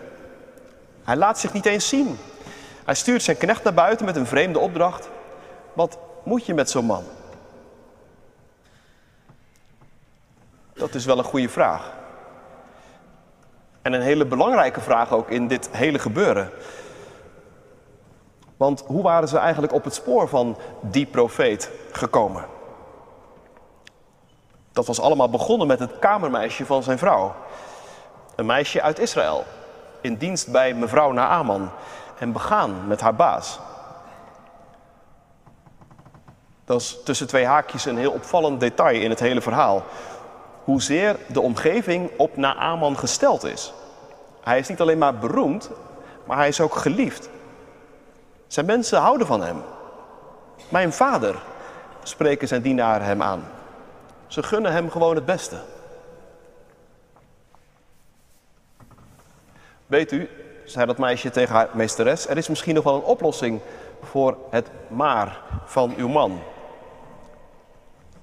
Hij 1.03 1.15
laat 1.15 1.39
zich 1.39 1.53
niet 1.53 1.65
eens 1.65 1.87
zien. 1.87 2.17
Hij 2.85 2.95
stuurt 2.95 3.23
zijn 3.23 3.37
knecht 3.37 3.63
naar 3.63 3.73
buiten 3.73 4.05
met 4.05 4.15
een 4.15 4.27
vreemde 4.27 4.59
opdracht. 4.59 5.09
Wat 5.73 5.97
moet 6.23 6.45
je 6.45 6.53
met 6.53 6.69
zo'n 6.69 6.85
man? 6.85 7.03
Dat 10.77 10.95
is 10.95 11.05
wel 11.05 11.17
een 11.17 11.23
goede 11.23 11.49
vraag. 11.49 11.91
En 13.81 13.93
een 13.93 14.01
hele 14.01 14.25
belangrijke 14.25 14.81
vraag 14.81 15.11
ook 15.11 15.29
in 15.29 15.47
dit 15.47 15.69
hele 15.71 15.99
gebeuren. 15.99 16.51
Want 18.57 18.83
hoe 18.85 19.03
waren 19.03 19.27
ze 19.27 19.37
eigenlijk 19.37 19.73
op 19.73 19.83
het 19.83 19.93
spoor 19.93 20.27
van 20.27 20.57
die 20.81 21.05
profeet 21.05 21.71
gekomen? 21.91 22.45
Dat 24.71 24.85
was 24.85 24.99
allemaal 24.99 25.29
begonnen 25.29 25.67
met 25.67 25.79
het 25.79 25.99
kamermeisje 25.99 26.65
van 26.65 26.83
zijn 26.83 26.97
vrouw. 26.97 27.35
Een 28.35 28.45
meisje 28.45 28.81
uit 28.81 28.99
Israël, 28.99 29.45
in 30.01 30.15
dienst 30.15 30.51
bij 30.51 30.73
mevrouw 30.73 31.11
Naaman 31.11 31.69
en 32.19 32.31
begaan 32.31 32.87
met 32.87 33.01
haar 33.01 33.15
baas. 33.15 33.59
Dat 36.65 36.81
is 36.81 36.97
tussen 37.03 37.27
twee 37.27 37.45
haakjes 37.45 37.85
een 37.85 37.97
heel 37.97 38.11
opvallend 38.11 38.59
detail 38.59 39.01
in 39.01 39.09
het 39.09 39.19
hele 39.19 39.41
verhaal. 39.41 39.83
Hoezeer 40.67 41.17
de 41.27 41.41
omgeving 41.41 42.11
op 42.17 42.37
Naaman 42.37 42.97
gesteld 42.97 43.43
is. 43.43 43.73
Hij 44.43 44.59
is 44.59 44.67
niet 44.67 44.81
alleen 44.81 44.97
maar 44.97 45.17
beroemd, 45.17 45.69
maar 46.25 46.37
hij 46.37 46.47
is 46.47 46.61
ook 46.61 46.75
geliefd. 46.75 47.29
Zijn 48.47 48.65
mensen 48.65 48.99
houden 48.99 49.27
van 49.27 49.41
hem. 49.41 49.61
Mijn 50.69 50.93
vader, 50.93 51.35
spreken 52.03 52.47
zijn 52.47 52.61
dienaren 52.61 53.05
hem 53.05 53.21
aan. 53.21 53.43
Ze 54.27 54.43
gunnen 54.43 54.71
hem 54.71 54.89
gewoon 54.89 55.15
het 55.15 55.25
beste. 55.25 55.57
Weet 59.85 60.11
u, 60.11 60.29
zei 60.65 60.85
dat 60.85 60.97
meisje 60.97 61.29
tegen 61.29 61.55
haar 61.55 61.69
meesteres, 61.73 62.27
er 62.27 62.37
is 62.37 62.47
misschien 62.47 62.75
nog 62.75 62.83
wel 62.83 62.95
een 62.95 63.01
oplossing 63.01 63.61
voor 64.01 64.37
het 64.49 64.69
maar 64.87 65.41
van 65.65 65.93
uw 65.97 66.07
man. 66.07 66.41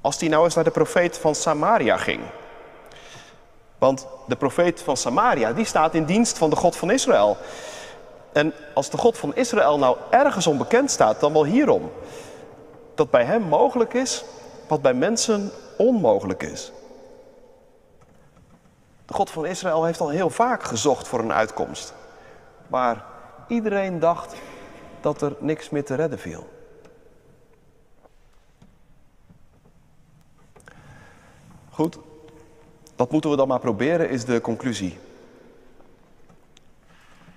Als 0.04 0.18
die 0.18 0.28
nou 0.28 0.44
eens 0.44 0.54
naar 0.54 0.64
de 0.64 0.70
profeet 0.70 1.18
van 1.18 1.34
Samaria 1.34 1.96
ging. 1.96 2.20
Want 3.78 4.06
de 4.26 4.36
profeet 4.36 4.82
van 4.82 4.96
Samaria, 4.96 5.52
die 5.52 5.64
staat 5.64 5.94
in 5.94 6.04
dienst 6.04 6.38
van 6.38 6.50
de 6.50 6.56
God 6.56 6.76
van 6.76 6.90
Israël. 6.90 7.36
En 8.32 8.52
als 8.74 8.90
de 8.90 8.98
God 8.98 9.18
van 9.18 9.34
Israël 9.34 9.78
nou 9.78 9.96
ergens 10.10 10.46
onbekend 10.46 10.90
staat, 10.90 11.20
dan 11.20 11.32
wel 11.32 11.44
hierom. 11.44 11.90
Dat 12.94 13.10
bij 13.10 13.24
hem 13.24 13.42
mogelijk 13.42 13.94
is 13.94 14.24
wat 14.68 14.82
bij 14.82 14.94
mensen 14.94 15.50
onmogelijk 15.78 16.42
is. 16.42 16.72
De 19.06 19.14
God 19.14 19.30
van 19.30 19.46
Israël 19.46 19.84
heeft 19.84 20.00
al 20.00 20.08
heel 20.08 20.30
vaak 20.30 20.62
gezocht 20.62 21.08
voor 21.08 21.18
een 21.18 21.32
uitkomst. 21.32 21.94
Maar 22.66 23.04
iedereen 23.48 23.98
dacht 23.98 24.34
dat 25.00 25.22
er 25.22 25.36
niks 25.38 25.70
meer 25.70 25.84
te 25.84 25.94
redden 25.94 26.18
viel. 26.18 26.46
Goed, 31.74 31.98
dat 32.96 33.10
moeten 33.10 33.30
we 33.30 33.36
dan 33.36 33.48
maar 33.48 33.60
proberen, 33.60 34.10
is 34.10 34.24
de 34.24 34.40
conclusie. 34.40 34.98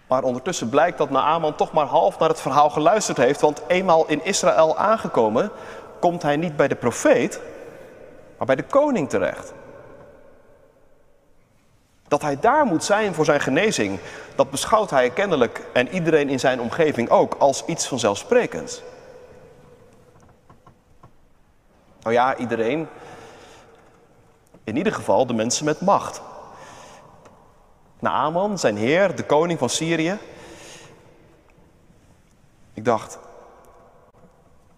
Maar 0.08 0.24
ondertussen 0.24 0.70
blijkt 0.70 0.98
dat 0.98 1.10
Naaman 1.10 1.56
toch 1.56 1.72
maar 1.72 1.86
half 1.86 2.20
naar 2.20 2.30
het 2.30 2.42
verhaal 2.42 2.70
geluisterd 2.70 3.18
heeft, 3.18 3.42
want 3.42 3.62
eenmaal 3.68 4.08
in 4.08 4.26
Israël 4.26 4.78
aangekomen, 4.78 5.52
komt 6.00 6.22
hij 6.22 6.36
niet 6.36 6.56
bij 6.56 6.68
de 6.68 6.76
profeet, 6.76 7.42
maar 8.38 8.48
bij 8.48 8.56
de 8.56 8.64
koning 8.64 9.10
terecht. 9.10 9.54
Dat 12.08 12.22
hij 12.22 12.40
daar 12.40 12.66
moet 12.66 12.84
zijn 12.84 13.14
voor 13.14 13.26
zijn 13.26 13.40
genezing, 13.40 14.00
dat 14.36 14.50
beschouwt 14.50 14.90
hij 14.90 15.10
kennelijk 15.10 15.66
en 15.74 15.88
iedereen 15.88 16.30
in 16.30 16.40
zijn 16.40 16.62
omgeving 16.62 17.10
ook 17.10 17.36
als 17.40 17.66
iets 17.66 17.88
vanzelfsprekends. 17.88 18.82
Nou 22.02 22.14
ja, 22.14 22.38
iedereen. 22.38 22.88
In 24.68 24.78
ieder 24.78 24.94
geval 24.94 25.26
de 25.26 25.34
mensen 25.34 25.66
met 25.66 25.82
macht. 25.82 26.22
Naaman, 28.00 28.60
zijn 28.60 28.78
heer, 28.78 29.16
de 29.16 29.26
koning 29.26 29.60
van 29.60 29.70
Syrië. 29.70 30.18
Ik 32.74 32.86
dacht, 32.86 33.20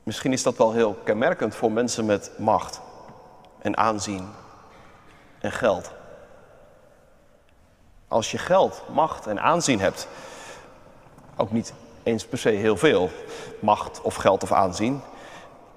misschien 0.04 0.34
is 0.34 0.44
dat 0.44 0.58
wel 0.58 0.72
heel 0.74 0.94
kenmerkend 0.94 1.56
voor 1.56 1.72
mensen 1.72 2.06
met 2.06 2.32
macht 2.38 2.82
en 3.62 3.78
aanzien 3.78 4.30
en 5.40 5.52
geld. 5.52 5.92
Als 8.08 8.32
je 8.32 8.38
geld, 8.38 8.84
macht 8.94 9.28
en 9.28 9.42
aanzien 9.42 9.80
hebt, 9.80 10.08
ook 11.36 11.52
niet 11.52 11.74
eens 12.04 12.26
per 12.26 12.38
se 12.38 12.50
heel 12.50 12.78
veel 12.78 13.10
macht 13.60 14.02
of 14.02 14.16
geld 14.16 14.44
of 14.44 14.52
aanzien, 14.52 15.02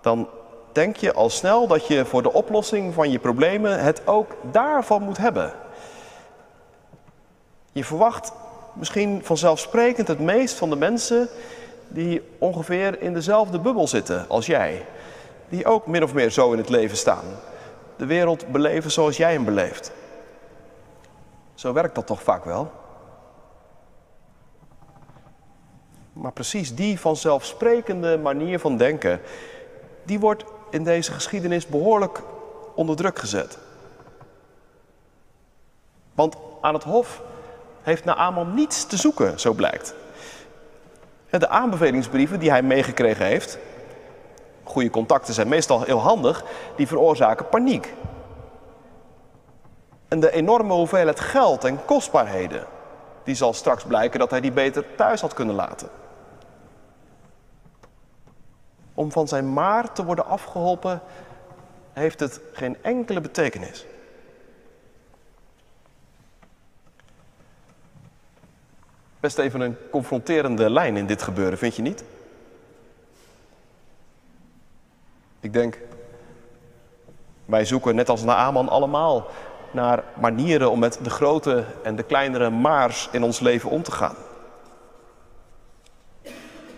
dan 0.01 0.29
denk 0.73 0.97
je 0.97 1.13
al 1.13 1.31
snel 1.31 1.67
dat 1.67 1.87
je 1.87 2.05
voor 2.05 2.23
de 2.23 2.33
oplossing 2.33 2.95
van 2.95 3.11
je 3.11 3.19
problemen 3.19 3.83
het 3.83 4.07
ook 4.07 4.37
daarvan 4.51 5.03
moet 5.03 5.19
hebben. 5.19 5.53
Je 7.73 7.85
verwacht 7.85 8.33
misschien 8.73 9.25
vanzelfsprekend 9.25 10.09
het 10.09 10.21
meest 10.21 10.55
van 10.55 10.71
de 10.71 10.77
mensen 10.77 11.29
die 11.89 12.23
ongeveer 12.39 13.01
in 13.01 13.15
dezelfde 13.15 13.59
bubbel 13.59 13.89
zitten 13.89 14.29
als 14.29 14.47
jij. 14.47 14.87
Die 15.49 15.67
ook 15.67 15.87
min 15.87 16.03
of 16.03 16.15
meer 16.15 16.31
zo 16.31 16.53
in 16.53 16.59
het 16.59 16.69
leven 16.69 16.97
staan. 16.97 17.25
De 17.97 18.07
wereld 18.07 18.47
beleven 18.47 18.91
zoals 18.91 19.17
jij 19.17 19.33
hem 19.33 19.45
beleeft. 19.45 19.93
Zo 21.55 21.73
werkt 21.73 21.95
dat 21.95 22.07
toch 22.07 22.23
vaak 22.23 22.45
wel? 22.45 22.71
Maar 26.13 26.33
precies 26.33 26.75
die 26.75 27.01
vanzelfsprekende 27.01 28.19
manier 28.19 28.59
van 28.59 28.77
denken, 28.77 29.21
die 30.03 30.21
wordt 30.21 30.45
in 30.73 30.85
deze 30.85 31.13
geschiedenis 31.13 31.67
behoorlijk 31.67 32.23
onder 32.75 32.97
druk 32.97 33.19
gezet. 33.19 33.59
Want 36.15 36.37
aan 36.61 36.75
het 36.75 36.85
hof 36.85 37.23
heeft 37.83 38.05
Naaman 38.05 38.55
niets 38.55 38.87
te 38.87 38.97
zoeken, 38.97 39.41
zo 39.41 39.53
blijkt. 39.53 39.95
De 41.31 41.49
aanbevelingsbrieven 41.49 42.41
die 42.41 42.51
hij 42.51 42.63
meegekregen 42.63 43.27
heeft, 43.27 43.59
goede 44.63 44.91
contacten 44.91 45.35
zijn 45.35 45.49
meestal 45.49 45.83
heel 45.83 46.01
handig, 46.01 46.45
die 46.77 46.87
veroorzaken 46.87 47.49
paniek. 47.49 47.95
En 50.09 50.21
de 50.21 50.33
enorme 50.33 50.73
hoeveelheid 50.73 51.21
geld 51.21 51.65
en 51.65 51.85
kostbaarheden, 51.85 52.67
die 53.25 53.35
zal 53.35 53.53
straks 53.53 53.85
blijken 53.85 54.19
dat 54.19 54.31
hij 54.31 54.41
die 54.41 54.53
beter 54.53 54.85
thuis 54.97 55.21
had 55.21 55.35
kunnen 55.35 55.55
laten. 55.55 55.89
Om 58.95 59.13
van 59.13 59.29
zijn 59.29 59.53
maar 59.53 59.93
te 59.93 60.05
worden 60.05 60.27
afgeholpen, 60.27 61.01
heeft 61.93 62.21
het 62.21 62.41
geen 62.53 62.77
enkele 62.83 63.21
betekenis. 63.21 63.87
Best 69.21 69.39
even 69.39 69.61
een 69.61 69.77
confronterende 69.91 70.71
lijn 70.71 70.97
in 70.97 71.07
dit 71.07 71.23
gebeuren, 71.23 71.59
vind 71.59 71.77
je 71.77 71.83
niet? 71.83 72.05
Ik 75.41 75.53
denk, 75.53 75.79
wij 77.45 77.65
zoeken 77.65 77.95
net 77.95 78.09
als 78.09 78.23
Naaman 78.23 78.69
allemaal 78.69 79.27
naar 79.71 80.05
manieren 80.21 80.71
om 80.71 80.79
met 80.79 80.99
de 81.03 81.11
grote 81.11 81.65
en 81.83 81.97
de 81.97 82.03
kleinere 82.03 82.51
maars 82.51 83.09
in 83.13 83.23
ons 83.23 83.41
leven 83.41 83.71
om 83.71 83.83
te 83.83 83.93
gaan. 83.93 84.17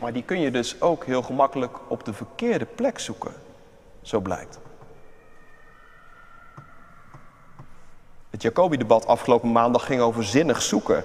Maar 0.04 0.12
die 0.12 0.24
kun 0.24 0.40
je 0.40 0.50
dus 0.50 0.80
ook 0.80 1.04
heel 1.04 1.22
gemakkelijk 1.22 1.78
op 1.88 2.04
de 2.04 2.12
verkeerde 2.12 2.64
plek 2.64 2.98
zoeken, 2.98 3.32
zo 4.02 4.20
blijkt. 4.20 4.58
Het 8.30 8.42
Jacobi-debat 8.42 9.06
afgelopen 9.06 9.52
maandag 9.52 9.86
ging 9.86 10.00
over 10.00 10.24
zinnig 10.24 10.62
zoeken. 10.62 11.04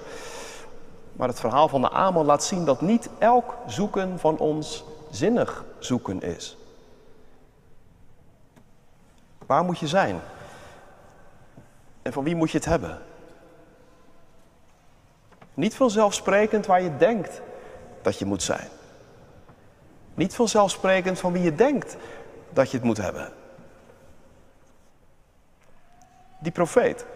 Maar 1.12 1.28
het 1.28 1.40
verhaal 1.40 1.68
van 1.68 1.80
de 1.80 1.90
Amal 1.90 2.24
laat 2.24 2.44
zien 2.44 2.64
dat 2.64 2.80
niet 2.80 3.10
elk 3.18 3.54
zoeken 3.66 4.18
van 4.18 4.38
ons 4.38 4.84
zinnig 5.10 5.64
zoeken 5.78 6.22
is. 6.22 6.56
Waar 9.46 9.64
moet 9.64 9.78
je 9.78 9.86
zijn 9.86 10.20
En 12.02 12.12
van 12.12 12.24
wie 12.24 12.36
moet 12.36 12.50
je 12.50 12.56
het 12.56 12.66
hebben? 12.66 13.02
Niet 15.54 15.74
vanzelfsprekend 15.74 16.66
waar 16.66 16.82
je 16.82 16.96
denkt 16.96 17.40
dat 18.02 18.18
je 18.18 18.24
moet 18.24 18.42
zijn. 18.42 18.68
Niet 20.14 20.34
vanzelfsprekend 20.34 21.18
van 21.18 21.32
wie 21.32 21.42
je 21.42 21.54
denkt 21.54 21.96
dat 22.50 22.70
je 22.70 22.76
het 22.76 22.86
moet 22.86 22.96
hebben. 22.96 23.32
Die 26.38 26.52
profeet. 26.52 27.06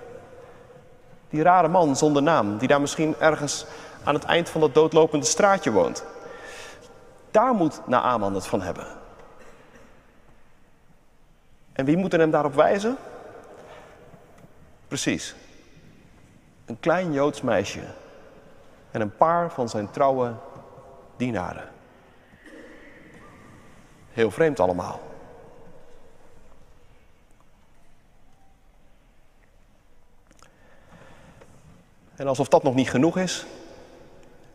Die 1.29 1.43
rare 1.43 1.69
man 1.69 1.97
zonder 1.97 2.23
naam, 2.23 2.59
die 2.59 2.69
daar 2.69 2.81
misschien 2.81 3.15
ergens 3.19 3.67
aan 4.05 4.15
het 4.15 4.25
eind 4.25 4.49
van 4.49 4.61
dat 4.61 4.75
doodlopende 4.75 5.27
straatje 5.27 5.73
woont. 5.73 6.05
Daar 7.31 7.55
moet 7.55 7.81
Naaman 7.87 8.35
het 8.35 8.47
van 8.47 8.63
hebben. 8.63 8.87
En 11.73 11.85
wie 11.85 11.97
moet 11.97 12.13
hem 12.13 12.31
daarop 12.31 12.55
wijzen? 12.55 12.97
Precies. 14.89 15.35
Een 16.67 16.81
klein 16.81 17.13
Joods 17.13 17.41
meisje 17.41 17.85
en 18.91 19.01
een 19.01 19.17
paar 19.17 19.51
van 19.51 19.69
zijn 19.69 19.91
trouwe 19.91 20.33
dienaren. 21.17 21.74
Heel 24.15 24.31
vreemd 24.31 24.61
allemaal. 24.61 25.01
En 32.17 32.27
alsof 32.27 32.49
dat 32.49 32.63
nog 32.63 32.75
niet 32.75 32.91
genoeg 32.91 33.17
is, 33.17 33.47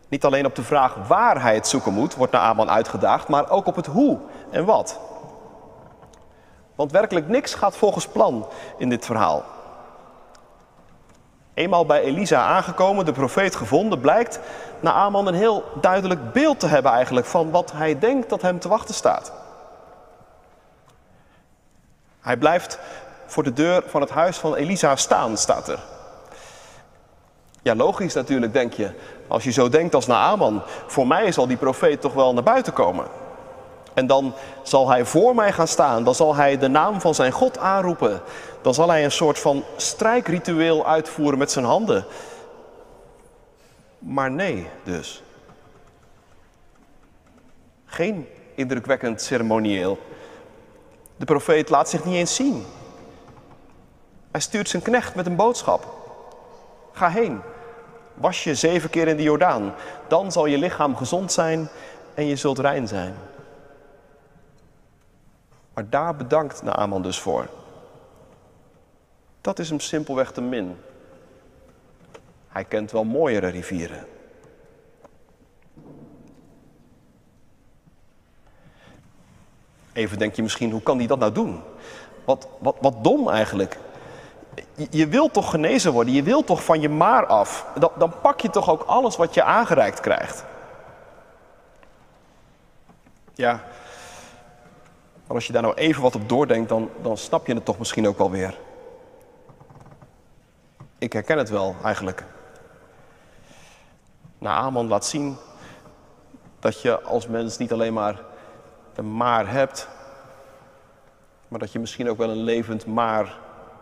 niet 0.08 0.26
alleen 0.26 0.46
op 0.46 0.56
de 0.56 0.64
vraag 0.64 1.08
waar 1.08 1.42
hij 1.42 1.56
het 1.56 1.68
zoeken 1.68 1.94
moet, 1.94 2.16
wordt 2.16 2.32
Naaman 2.32 2.70
uitgedaagd, 2.70 3.28
maar 3.28 3.50
ook 3.50 3.66
op 3.66 3.76
het 3.76 3.86
hoe 3.86 4.18
en 4.50 4.66
wat. 4.66 5.00
Want 6.76 6.92
werkelijk 6.92 7.28
niks 7.28 7.54
gaat 7.54 7.78
volgens 7.78 8.08
plan 8.08 8.48
in 8.78 8.90
dit 8.90 9.06
verhaal. 9.06 9.44
Eenmaal 11.54 11.86
bij 11.86 12.02
Elisa 12.02 12.46
aangekomen, 12.46 13.06
de 13.06 13.12
profeet 13.12 13.56
gevonden, 13.56 14.00
blijkt 14.00 14.40
Naaman 14.80 15.28
een 15.28 15.34
heel 15.34 15.64
duidelijk 15.82 16.34
beeld 16.34 16.60
te 16.60 16.68
hebben 16.68 16.92
eigenlijk 16.92 17.26
van 17.26 17.52
wat 17.52 17.72
hij 17.72 18.00
denkt 18.00 18.30
dat 18.30 18.42
hem 18.42 18.60
te 18.60 18.68
wachten 18.68 18.96
staat. 18.96 19.48
Hij 22.22 22.38
blijft 22.38 22.80
voor 23.26 23.44
de 23.44 23.54
deur 23.54 23.84
van 23.88 24.02
het 24.02 24.10
huis 24.10 24.38
van 24.38 24.56
Elisa 24.56 24.96
staan, 24.96 25.38
staat 25.38 25.68
er. 25.68 25.80
Ja, 27.62 27.76
logisch 27.76 28.14
natuurlijk, 28.14 28.54
denk 28.54 28.74
je. 28.74 28.92
Als 29.28 29.44
je 29.44 29.52
zo 29.52 29.70
denkt 29.70 29.96
als 29.96 30.08
Naaman, 30.08 30.62
voor 30.88 31.08
mij 31.08 31.32
zal 31.32 31.48
die 31.48 31.58
profeet 31.58 32.02
toch 32.02 32.14
wel 32.14 32.34
naar 32.34 32.44
buiten 32.44 32.74
komen. 32.74 33.06
En 33.94 34.08
dan 34.08 34.34
zal 34.64 34.90
hij 34.90 35.06
voor 35.06 35.36
mij 35.36 35.52
gaan 35.52 35.68
staan, 35.68 36.04
dan 36.04 36.16
zal 36.16 36.36
hij 36.36 36.58
de 36.58 36.68
naam 36.68 37.02
van 37.02 37.16
zijn 37.16 37.32
God 37.32 37.58
aanroepen. 37.58 38.22
Dan 38.62 38.74
zal 38.74 38.90
hij 38.90 39.04
een 39.04 39.12
soort 39.12 39.40
van 39.40 39.64
strijkritueel 39.76 40.88
uitvoeren 40.88 41.40
met 41.40 41.52
zijn 41.52 41.66
handen. 41.66 42.06
Maar 44.00 44.32
nee, 44.32 44.68
dus. 44.84 45.24
Geen 47.86 48.28
indrukwekkend 48.56 49.22
ceremonieel. 49.22 50.00
De 51.20 51.26
profeet 51.26 51.70
laat 51.70 51.90
zich 51.90 52.06
niet 52.06 52.16
eens 52.16 52.36
zien. 52.36 52.66
Hij 54.32 54.42
stuurt 54.42 54.70
zijn 54.70 54.84
knecht 54.84 55.16
met 55.16 55.26
een 55.26 55.36
boodschap. 55.36 55.88
Ga 56.92 57.10
heen, 57.10 57.42
was 58.14 58.44
je 58.44 58.56
zeven 58.56 58.90
keer 58.90 59.08
in 59.08 59.18
de 59.18 59.24
Jordaan. 59.24 59.74
Dan 60.08 60.32
zal 60.32 60.46
je 60.46 60.58
lichaam 60.58 60.96
gezond 60.96 61.32
zijn 61.32 61.70
en 62.14 62.26
je 62.26 62.36
zult 62.36 62.60
rein 62.60 62.88
zijn. 62.88 63.16
Maar 65.74 65.90
daar 65.90 66.16
bedankt 66.16 66.62
Naaman 66.64 67.02
dus 67.02 67.20
voor. 67.20 67.48
Dat 69.42 69.60
is 69.60 69.70
hem 69.70 69.80
simpelweg 69.80 70.32
te 70.32 70.42
min. 70.42 70.78
Hij 72.48 72.66
kent 72.66 72.92
wel 72.92 73.04
mooiere 73.04 73.48
rivieren. 73.48 74.06
Even 80.00 80.18
denk 80.18 80.36
je 80.36 80.42
misschien, 80.42 80.72
hoe 80.72 80.82
kan 80.82 80.98
hij 80.98 81.08
dat 81.08 81.20
nou 81.20 81.32
doen? 81.32 81.62
Wat, 82.26 82.48
wat, 82.60 82.76
wat 82.82 83.04
dom 83.04 83.30
eigenlijk. 83.30 83.78
Je, 84.90 85.08
wilt 85.08 85.34
toch 85.34 85.50
genezen 85.50 85.92
worden, 85.92 86.14
je 86.14 86.24
wilt 86.24 86.46
toch 86.46 86.64
van 86.64 86.82
je 86.82 86.90
maar 86.90 87.26
af. 87.26 87.66
Dan, 87.80 87.92
dan 87.98 88.14
pak 88.22 88.40
je 88.42 88.50
toch 88.50 88.70
ook 88.70 88.84
alles 88.84 89.16
wat 89.16 89.34
je 89.34 89.44
aangereikt 89.44 90.00
krijgt. 90.00 90.46
Ja, 93.34 93.64
als 95.28 95.48
je 95.48 95.54
daar 95.54 95.62
nou 95.62 95.74
even 95.74 96.02
wat 96.02 96.16
op 96.16 96.30
doordenkt, 96.30 96.70
dan, 96.70 96.90
dan 97.02 97.18
snap 97.18 97.48
je 97.48 97.54
het 97.54 97.66
toch 97.66 97.80
misschien 97.80 98.08
ook 98.08 98.18
wel 98.18 98.32
weer. 98.32 98.58
Ik 100.98 101.14
herken 101.14 101.38
het 101.38 101.50
wel 101.50 101.76
eigenlijk. 101.84 102.24
Naaman 104.38 104.88
laat 104.88 105.06
zien 105.06 105.38
dat 106.60 106.82
je 106.82 107.02
als 107.02 107.28
mens 107.28 107.58
niet 107.58 107.72
alleen 107.72 107.94
maar 107.94 108.28
een 108.96 109.18
maar 109.18 109.52
hebt, 109.52 109.88
maar 111.48 111.60
dat 111.60 111.72
je 111.72 111.80
misschien 111.80 112.10
ook 112.10 112.18
wel 112.18 112.30
een 112.30 112.44
levend 112.44 112.86
maar 112.86 113.38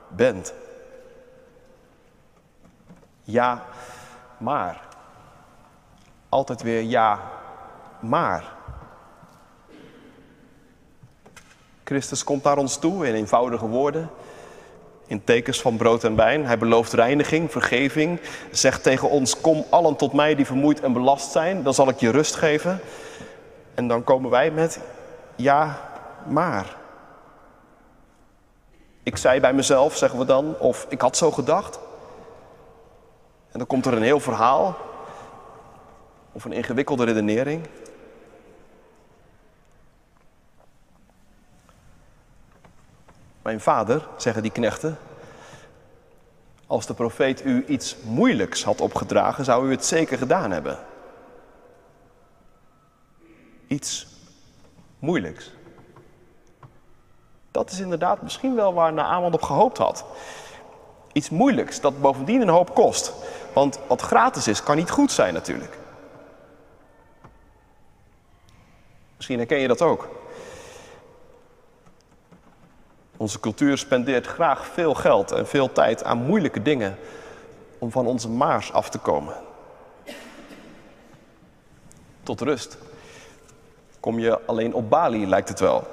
bent. 0.07 0.53
Ja, 3.23 3.65
maar. 4.37 4.81
Altijd 6.29 6.61
weer 6.61 6.81
ja, 6.81 7.19
maar. 7.99 8.55
Christus 11.83 12.23
komt 12.23 12.43
naar 12.43 12.57
ons 12.57 12.77
toe 12.77 13.07
in 13.07 13.13
eenvoudige 13.13 13.67
woorden, 13.67 14.09
in 15.05 15.23
tekens 15.23 15.61
van 15.61 15.77
brood 15.77 16.03
en 16.03 16.15
wijn. 16.15 16.45
Hij 16.45 16.57
belooft 16.57 16.93
reiniging, 16.93 17.51
vergeving, 17.51 18.19
zegt 18.51 18.83
tegen 18.83 19.09
ons: 19.09 19.41
Kom 19.41 19.65
allen 19.69 19.95
tot 19.95 20.13
mij 20.13 20.35
die 20.35 20.45
vermoeid 20.45 20.81
en 20.81 20.93
belast 20.93 21.31
zijn, 21.31 21.63
dan 21.63 21.73
zal 21.73 21.89
ik 21.89 21.99
je 21.99 22.11
rust 22.11 22.35
geven. 22.35 22.79
En 23.73 23.87
dan 23.87 24.03
komen 24.03 24.29
wij 24.29 24.51
met: 24.51 24.79
Ja, 25.37 25.79
maar. 26.25 26.75
Ik 29.03 29.17
zei 29.17 29.39
bij 29.39 29.53
mezelf, 29.53 29.97
zeggen 29.97 30.19
we 30.19 30.25
dan, 30.25 30.59
of 30.59 30.85
ik 30.89 31.01
had 31.01 31.17
zo 31.17 31.31
gedacht. 31.31 31.79
En 33.51 33.57
dan 33.59 33.67
komt 33.67 33.85
er 33.85 33.93
een 33.93 34.01
heel 34.01 34.19
verhaal 34.19 34.77
of 36.31 36.45
een 36.45 36.51
ingewikkelde 36.51 37.03
redenering. 37.03 37.67
Mijn 43.41 43.59
vader, 43.61 44.07
zeggen 44.17 44.41
die 44.41 44.51
knechten, 44.51 44.97
als 46.67 46.85
de 46.85 46.93
profeet 46.93 47.45
u 47.45 47.65
iets 47.67 47.95
moeilijks 48.03 48.63
had 48.63 48.81
opgedragen, 48.81 49.45
zou 49.45 49.67
u 49.67 49.71
het 49.71 49.85
zeker 49.85 50.17
gedaan 50.17 50.51
hebben. 50.51 50.77
Iets 53.67 54.16
moeilijks. 55.07 55.51
Dat 57.51 57.71
is 57.71 57.79
inderdaad 57.79 58.21
misschien 58.21 58.55
wel 58.55 58.73
waar 58.73 58.93
Naaman 58.93 59.33
op 59.33 59.41
gehoopt 59.41 59.77
had. 59.77 60.05
Iets 61.11 61.29
moeilijks, 61.29 61.81
dat 61.81 62.01
bovendien 62.01 62.41
een 62.41 62.49
hoop 62.49 62.73
kost. 62.75 63.13
Want 63.53 63.79
wat 63.87 64.01
gratis 64.01 64.47
is, 64.47 64.63
kan 64.63 64.75
niet 64.75 64.89
goed 64.89 65.11
zijn 65.11 65.33
natuurlijk. 65.33 65.77
Misschien 69.15 69.37
herken 69.37 69.57
je 69.57 69.67
dat 69.67 69.81
ook. 69.81 70.09
Onze 73.17 73.39
cultuur 73.39 73.77
spendeert 73.77 74.27
graag 74.27 74.65
veel 74.65 74.93
geld 74.93 75.31
en 75.31 75.47
veel 75.47 75.71
tijd 75.71 76.03
aan 76.03 76.17
moeilijke 76.17 76.61
dingen 76.61 76.97
om 77.79 77.91
van 77.91 78.05
onze 78.05 78.29
maars 78.29 78.71
af 78.73 78.89
te 78.89 78.97
komen. 78.97 79.35
Tot 82.23 82.41
rust. 82.41 82.77
Kom 84.07 84.19
je 84.19 84.39
alleen 84.45 84.73
op 84.73 84.89
Bali, 84.89 85.27
lijkt 85.27 85.49
het 85.49 85.59
wel. 85.59 85.87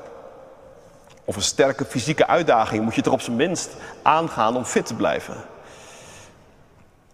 Of 1.25 1.37
een 1.37 1.43
sterke 1.43 1.85
fysieke 1.85 2.27
uitdaging 2.27 2.85
moet 2.85 2.95
je 2.95 3.03
er 3.03 3.13
op 3.13 3.21
zijn 3.21 3.37
minst 3.37 3.77
aangaan 4.03 4.57
om 4.57 4.65
fit 4.65 4.87
te 4.87 4.95
blijven. 4.95 5.35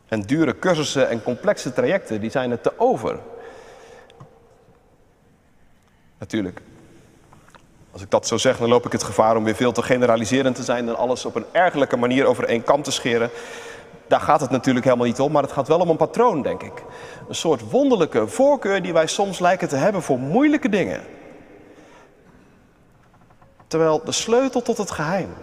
En 0.09 0.23
dure 0.23 0.59
cursussen 0.59 1.09
en 1.09 1.23
complexe 1.23 1.73
trajecten, 1.73 2.21
die 2.21 2.31
zijn 2.31 2.51
het 2.51 2.63
te 2.63 2.73
over. 2.77 3.19
Natuurlijk, 6.19 6.61
als 7.93 8.03
ik 8.03 8.11
dat 8.11 8.27
zo 8.27 8.37
zeg, 8.37 8.59
dan 8.59 8.69
loop 8.69 8.87
ik 8.87 8.93
het 8.93 9.03
gevaar 9.03 9.37
om 9.37 9.45
weer 9.45 9.55
veel 9.55 9.73
te 9.73 9.83
generaliserend 9.83 10.57
te 10.57 10.63
zijn 10.63 10.89
en 10.89 10.97
alles 10.97 11.25
op 11.25 11.35
een 11.35 11.47
ergelijke 11.53 11.97
manier 11.97 12.27
over 12.27 12.45
één 12.45 12.63
kam 12.63 12.83
te 12.83 12.93
scheren. 12.93 13.31
Daar 14.11 14.21
gaat 14.21 14.41
het 14.41 14.51
natuurlijk 14.51 14.85
helemaal 14.85 15.07
niet 15.07 15.21
om, 15.21 15.33
maar 15.33 15.43
het 15.43 15.53
gaat 15.53 15.69
wel 15.69 15.81
om 15.81 15.89
een 15.89 15.97
patroon, 15.97 16.43
denk 16.43 16.63
ik. 16.63 16.85
Een 17.29 17.35
soort 17.35 17.71
wonderlijke 17.71 18.29
voorkeur 18.29 18.83
die 18.83 18.93
wij 18.93 19.07
soms 19.07 19.39
lijken 19.39 19.69
te 19.69 19.77
hebben 19.77 20.03
voor 20.03 20.19
moeilijke 20.19 20.69
dingen. 20.69 21.03
Terwijl 23.67 24.05
de 24.05 24.13
sleutel 24.13 24.63
tot 24.63 24.79
het 24.79 24.91
geheim 24.91 25.35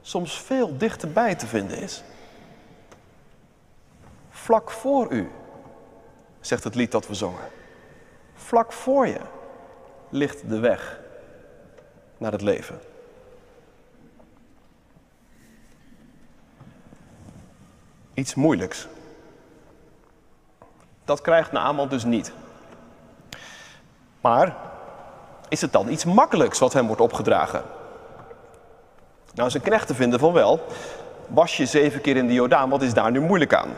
soms 0.00 0.40
veel 0.40 0.76
dichterbij 0.78 1.34
te 1.34 1.46
vinden 1.46 1.78
is. 1.78 2.02
Vlak 4.30 4.70
voor 4.70 5.12
u, 5.12 5.30
zegt 6.40 6.64
het 6.64 6.74
lied 6.74 6.92
dat 6.92 7.06
we 7.06 7.14
zongen. 7.14 7.48
Vlak 8.34 8.72
voor 8.72 9.06
je 9.06 9.20
ligt 10.08 10.48
de 10.48 10.58
weg 10.58 11.00
naar 12.18 12.32
het 12.32 12.42
leven. 12.42 12.89
Iets 18.20 18.34
moeilijks. 18.34 18.88
Dat 21.04 21.20
krijgt 21.20 21.52
Naaman 21.52 21.88
dus 21.88 22.04
niet. 22.04 22.32
Maar 24.20 24.56
is 25.48 25.60
het 25.60 25.72
dan 25.72 25.88
iets 25.88 26.04
makkelijks 26.04 26.58
wat 26.58 26.72
hem 26.72 26.86
wordt 26.86 27.00
opgedragen? 27.00 27.62
Nou, 29.34 29.50
zijn 29.50 29.62
knechten 29.62 29.94
vinden 29.94 30.18
van 30.18 30.32
wel. 30.32 30.66
Was 31.26 31.56
je 31.56 31.66
zeven 31.66 32.00
keer 32.00 32.16
in 32.16 32.26
de 32.26 32.32
Jordaan, 32.32 32.70
wat 32.70 32.82
is 32.82 32.94
daar 32.94 33.10
nu 33.10 33.20
moeilijk 33.20 33.54
aan? 33.54 33.70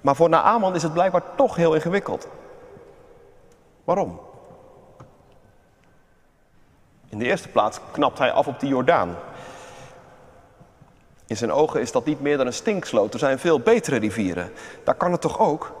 Maar 0.00 0.16
voor 0.16 0.28
Naaman 0.28 0.74
is 0.74 0.82
het 0.82 0.92
blijkbaar 0.92 1.22
toch 1.36 1.56
heel 1.56 1.74
ingewikkeld. 1.74 2.28
Waarom? 3.84 4.20
In 7.08 7.18
de 7.18 7.24
eerste 7.24 7.48
plaats 7.48 7.80
knapt 7.92 8.18
hij 8.18 8.32
af 8.32 8.46
op 8.46 8.60
die 8.60 8.68
Jordaan. 8.68 9.16
In 11.26 11.36
zijn 11.36 11.52
ogen 11.52 11.80
is 11.80 11.92
dat 11.92 12.04
niet 12.04 12.20
meer 12.20 12.36
dan 12.36 12.46
een 12.46 12.52
stinksloot. 12.52 13.12
Er 13.12 13.18
zijn 13.18 13.38
veel 13.38 13.60
betere 13.60 13.96
rivieren. 13.96 14.52
Daar 14.84 14.94
kan 14.94 15.12
het 15.12 15.20
toch 15.20 15.38
ook? 15.38 15.74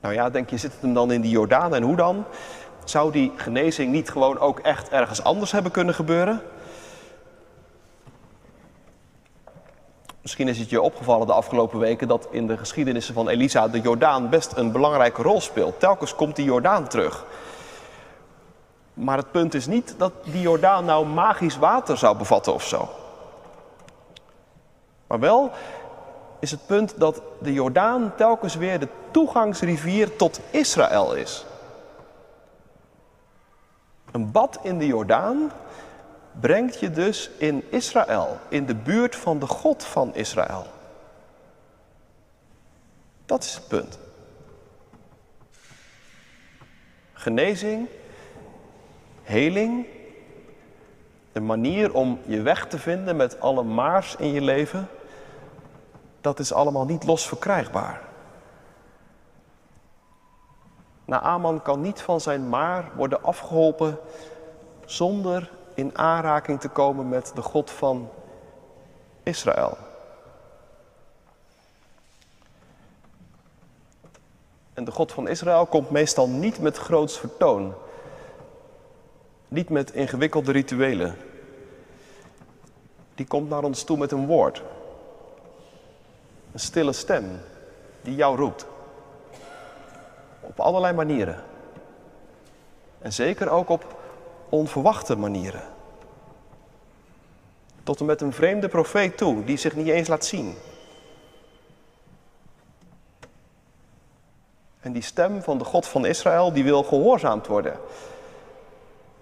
Nou 0.00 0.14
ja, 0.14 0.30
denk 0.30 0.50
je, 0.50 0.58
zit 0.58 0.72
het 0.72 0.80
hem 0.80 0.94
dan 0.94 1.12
in 1.12 1.20
die 1.20 1.30
Jordaan 1.30 1.74
en 1.74 1.82
hoe 1.82 1.96
dan? 1.96 2.24
Zou 2.84 3.12
die 3.12 3.32
genezing 3.36 3.92
niet 3.92 4.10
gewoon 4.10 4.38
ook 4.38 4.58
echt 4.58 4.88
ergens 4.88 5.22
anders 5.22 5.52
hebben 5.52 5.72
kunnen 5.72 5.94
gebeuren? 5.94 6.42
Misschien 10.22 10.48
is 10.48 10.58
het 10.58 10.70
je 10.70 10.80
opgevallen 10.80 11.26
de 11.26 11.32
afgelopen 11.32 11.78
weken 11.78 12.08
dat 12.08 12.28
in 12.30 12.46
de 12.46 12.56
geschiedenissen 12.56 13.14
van 13.14 13.28
Elisa 13.28 13.68
de 13.68 13.80
Jordaan 13.80 14.28
best 14.28 14.52
een 14.56 14.72
belangrijke 14.72 15.22
rol 15.22 15.40
speelt. 15.40 15.80
Telkens 15.80 16.14
komt 16.14 16.36
die 16.36 16.44
Jordaan 16.44 16.88
terug. 16.88 17.24
Maar 18.98 19.16
het 19.16 19.30
punt 19.30 19.54
is 19.54 19.66
niet 19.66 19.94
dat 19.96 20.12
die 20.24 20.40
Jordaan 20.40 20.84
nou 20.84 21.06
magisch 21.06 21.56
water 21.56 21.98
zou 21.98 22.16
bevatten 22.16 22.54
of 22.54 22.66
zo. 22.66 22.88
Maar 25.06 25.20
wel 25.20 25.50
is 26.40 26.50
het 26.50 26.66
punt 26.66 26.98
dat 27.00 27.22
de 27.40 27.52
Jordaan 27.52 28.14
telkens 28.16 28.54
weer 28.54 28.78
de 28.78 28.88
toegangsrivier 29.10 30.16
tot 30.16 30.40
Israël 30.50 31.14
is. 31.14 31.46
Een 34.12 34.30
bad 34.30 34.58
in 34.62 34.78
de 34.78 34.86
Jordaan 34.86 35.52
brengt 36.40 36.80
je 36.80 36.90
dus 36.90 37.30
in 37.38 37.64
Israël, 37.70 38.38
in 38.48 38.66
de 38.66 38.74
buurt 38.74 39.16
van 39.16 39.38
de 39.38 39.46
God 39.46 39.84
van 39.84 40.14
Israël. 40.14 40.66
Dat 43.26 43.44
is 43.44 43.54
het 43.54 43.68
punt. 43.68 43.98
Genezing, 47.12 47.88
heling, 49.28 49.86
een 51.32 51.46
manier 51.46 51.94
om 51.94 52.20
je 52.26 52.42
weg 52.42 52.66
te 52.66 52.78
vinden 52.78 53.16
met 53.16 53.40
alle 53.40 53.62
maars 53.62 54.16
in 54.16 54.32
je 54.32 54.40
leven, 54.40 54.88
dat 56.20 56.38
is 56.38 56.52
allemaal 56.52 56.84
niet 56.84 57.04
los 57.04 57.28
verkrijgbaar. 57.28 58.00
Naaman 61.04 61.62
kan 61.62 61.80
niet 61.80 62.00
van 62.00 62.20
zijn 62.20 62.48
maar 62.48 62.90
worden 62.96 63.22
afgeholpen 63.22 63.98
zonder 64.84 65.50
in 65.74 65.98
aanraking 65.98 66.60
te 66.60 66.68
komen 66.68 67.08
met 67.08 67.32
de 67.34 67.42
God 67.42 67.70
van 67.70 68.10
Israël. 69.22 69.76
En 74.74 74.84
de 74.84 74.90
God 74.90 75.12
van 75.12 75.28
Israël 75.28 75.66
komt 75.66 75.90
meestal 75.90 76.28
niet 76.28 76.60
met 76.60 76.76
groots 76.76 77.18
vertoon. 77.18 77.74
Niet 79.48 79.68
met 79.68 79.92
ingewikkelde 79.92 80.52
rituelen. 80.52 81.16
Die 83.14 83.26
komt 83.26 83.48
naar 83.48 83.62
ons 83.62 83.84
toe 83.84 83.96
met 83.96 84.12
een 84.12 84.26
woord. 84.26 84.62
Een 86.52 86.60
stille 86.60 86.92
stem 86.92 87.40
die 88.00 88.14
jou 88.14 88.36
roept. 88.36 88.66
Op 90.40 90.60
allerlei 90.60 90.94
manieren. 90.94 91.42
En 92.98 93.12
zeker 93.12 93.50
ook 93.50 93.68
op 93.68 93.96
onverwachte 94.48 95.16
manieren. 95.16 95.62
Tot 97.82 98.00
en 98.00 98.06
met 98.06 98.20
een 98.20 98.32
vreemde 98.32 98.68
profeet 98.68 99.16
toe, 99.16 99.44
die 99.44 99.56
zich 99.56 99.76
niet 99.76 99.88
eens 99.88 100.08
laat 100.08 100.24
zien. 100.24 100.54
En 104.80 104.92
die 104.92 105.02
stem 105.02 105.42
van 105.42 105.58
de 105.58 105.64
God 105.64 105.86
van 105.86 106.06
Israël, 106.06 106.52
die 106.52 106.64
wil 106.64 106.82
gehoorzaamd 106.82 107.46
worden. 107.46 107.80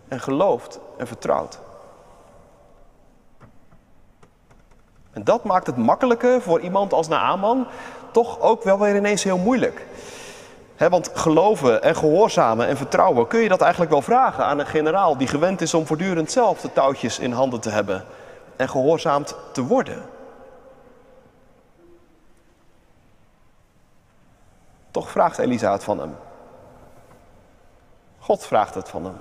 En 0.09 0.21
geloofd 0.21 0.81
en 0.97 1.07
vertrouwd. 1.07 1.59
En 5.13 5.25
dat 5.25 5.45
maakt 5.45 5.67
het 5.67 5.77
makkelijker 5.77 6.43
voor 6.43 6.61
iemand 6.61 6.93
als 6.93 7.09
Naaman 7.09 7.67
toch 8.11 8.41
ook 8.41 8.63
wel 8.63 8.79
weer 8.79 8.97
ineens 8.97 9.23
heel 9.23 9.39
moeilijk 9.39 9.87
want 10.77 11.11
geloven 11.15 11.83
en 11.83 11.97
gehoorzamen 11.97 12.67
en 12.67 12.77
vertrouwen, 12.77 13.27
kun 13.27 13.41
je 13.41 13.49
dat 13.49 13.61
eigenlijk 13.61 13.91
wel 13.91 14.03
vragen 14.03 14.45
aan 14.45 14.59
een 14.59 14.67
generaal 14.67 15.17
die 15.17 15.29
gewend 15.29 15.61
is 15.61 15.75
om 15.75 15.87
voortdurend 15.87 16.31
zelf 16.31 16.61
de 16.61 16.73
touwtjes 16.73 17.19
in 17.19 17.33
handen 17.33 17.61
te 17.61 17.71
hebben 17.71 18.05
en 18.57 18.69
gehoorzaamd 18.69 19.37
te 19.53 19.63
worden? 19.63 20.03
Toch 24.91 25.11
vraagt 25.11 25.39
Elisa 25.39 25.73
het 25.73 25.85
van 25.85 25.99
hem. 25.99 26.17
God 28.19 28.47
vraagt 28.47 28.75
het 28.75 28.89
van 28.89 29.05
hem. 29.05 29.17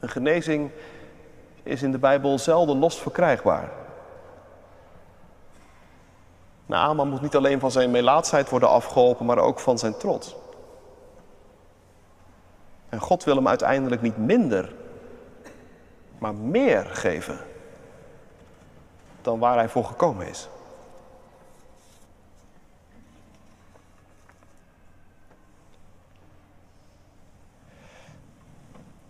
Een 0.00 0.08
genezing 0.08 0.70
is 1.62 1.82
in 1.82 1.92
de 1.92 1.98
Bijbel 1.98 2.38
zelden 2.38 2.78
los 2.78 3.00
verkrijgbaar. 3.00 3.70
Naaman 6.66 7.08
moet 7.08 7.20
niet 7.20 7.36
alleen 7.36 7.60
van 7.60 7.70
zijn 7.70 7.90
melaatsheid 7.90 8.48
worden 8.48 8.68
afgeholpen, 8.68 9.26
maar 9.26 9.38
ook 9.38 9.60
van 9.60 9.78
zijn 9.78 9.96
trots. 9.96 10.36
En 12.88 13.00
God 13.00 13.24
wil 13.24 13.36
hem 13.36 13.48
uiteindelijk 13.48 14.02
niet 14.02 14.16
minder, 14.16 14.74
maar 16.18 16.34
meer 16.34 16.86
geven 16.86 17.38
dan 19.22 19.38
waar 19.38 19.56
hij 19.56 19.68
voor 19.68 19.84
gekomen 19.84 20.28
is. 20.28 20.48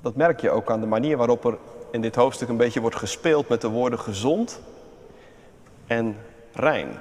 Dat 0.01 0.15
merk 0.15 0.41
je 0.41 0.51
ook 0.51 0.71
aan 0.71 0.81
de 0.81 0.87
manier 0.87 1.17
waarop 1.17 1.45
er 1.45 1.59
in 1.91 2.01
dit 2.01 2.15
hoofdstuk 2.15 2.49
een 2.49 2.57
beetje 2.57 2.81
wordt 2.81 2.97
gespeeld 2.97 3.49
met 3.49 3.61
de 3.61 3.69
woorden 3.69 3.99
gezond 3.99 4.61
en 5.87 6.17
rein. 6.53 6.99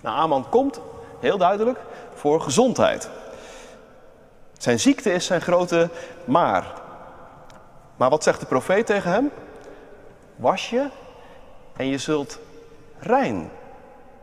Nou, 0.00 0.16
Aman 0.16 0.48
komt, 0.48 0.80
heel 1.20 1.38
duidelijk, 1.38 1.78
voor 2.14 2.40
gezondheid. 2.40 3.10
Zijn 4.58 4.80
ziekte 4.80 5.12
is 5.12 5.26
zijn 5.26 5.40
grote 5.40 5.88
maar. 6.24 6.72
Maar 7.96 8.10
wat 8.10 8.22
zegt 8.22 8.40
de 8.40 8.46
profeet 8.46 8.86
tegen 8.86 9.10
hem? 9.10 9.30
Was 10.36 10.70
je 10.70 10.88
en 11.76 11.86
je 11.86 11.98
zult 11.98 12.38
rein 12.98 13.50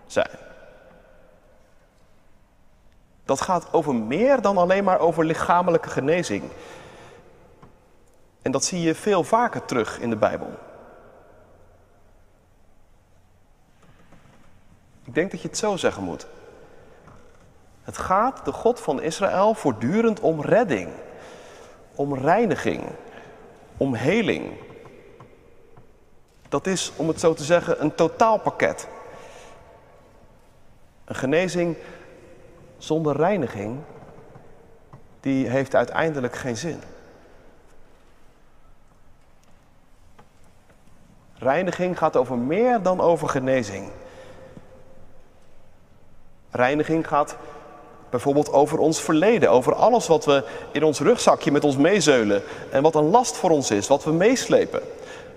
zijn. 0.06 0.47
Dat 3.28 3.42
gaat 3.42 3.74
over 3.74 3.96
meer 3.96 4.42
dan 4.42 4.58
alleen 4.58 4.84
maar 4.84 5.00
over 5.00 5.26
lichamelijke 5.26 5.90
genezing. 5.90 6.44
En 8.42 8.52
dat 8.52 8.64
zie 8.64 8.82
je 8.82 8.96
veel 8.96 9.24
vaker 9.24 9.66
terug 9.66 10.00
in 10.00 10.10
de 10.10 10.16
Bijbel. 10.16 10.50
Ik 15.04 15.14
denk 15.14 15.32
dat 15.32 15.42
je 15.42 15.48
het 15.48 15.58
zo 15.58 15.78
zeggen 15.78 16.04
moet. 16.04 16.28
Het 17.84 17.98
gaat 17.98 18.46
de 18.46 18.52
God 18.52 18.80
van 18.80 19.02
Israël 19.02 19.54
voortdurend 19.54 20.20
om 20.20 20.42
redding, 20.42 20.90
om 21.96 22.16
reiniging, 22.16 22.84
om 23.78 23.94
heling. 23.94 24.52
Dat 26.50 26.68
is, 26.68 26.92
om 26.96 27.08
het 27.08 27.20
zo 27.20 27.34
te 27.34 27.44
zeggen, 27.44 27.82
een 27.82 27.96
totaalpakket. 27.96 28.88
Een 31.06 31.16
genezing 31.16 31.78
zonder 32.78 33.16
reiniging, 33.16 33.80
die 35.20 35.48
heeft 35.48 35.76
uiteindelijk 35.76 36.36
geen 36.36 36.58
zin. 36.58 36.80
Reiniging 41.34 41.98
gaat 41.98 42.16
over 42.16 42.38
meer 42.38 42.82
dan 42.82 43.02
over 43.02 43.30
genezing. 43.30 43.90
Reiniging 46.52 47.08
gaat 47.08 47.38
bijvoorbeeld 48.10 48.54
over 48.54 48.80
ons 48.80 49.02
verleden, 49.02 49.52
over 49.52 49.76
alles 49.76 50.08
wat 50.08 50.26
we 50.26 50.44
in 50.72 50.84
ons 50.84 51.00
rugzakje 51.00 51.52
met 51.52 51.64
ons 51.64 51.78
meezeulen 51.78 52.44
en 52.72 52.82
wat 52.82 52.96
een 52.96 53.10
last 53.10 53.38
voor 53.38 53.50
ons 53.50 53.72
is, 53.72 53.88
wat 53.88 54.04
we 54.04 54.12
meeslepen. 54.12 54.82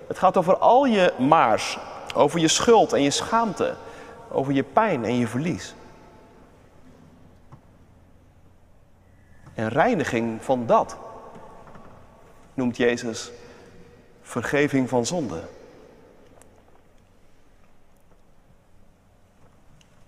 Het 0.07 0.17
gaat 0.17 0.37
over 0.37 0.57
al 0.57 0.85
je 0.85 1.13
maars, 1.19 1.77
over 2.15 2.39
je 2.39 2.47
schuld 2.47 2.93
en 2.93 3.01
je 3.01 3.09
schaamte, 3.09 3.73
over 4.31 4.53
je 4.53 4.63
pijn 4.63 5.05
en 5.05 5.17
je 5.17 5.27
verlies. 5.27 5.73
En 9.53 9.69
reiniging 9.69 10.43
van 10.43 10.65
dat 10.65 10.97
noemt 12.53 12.77
Jezus 12.77 13.31
vergeving 14.21 14.89
van 14.89 15.05
zonde. 15.05 15.41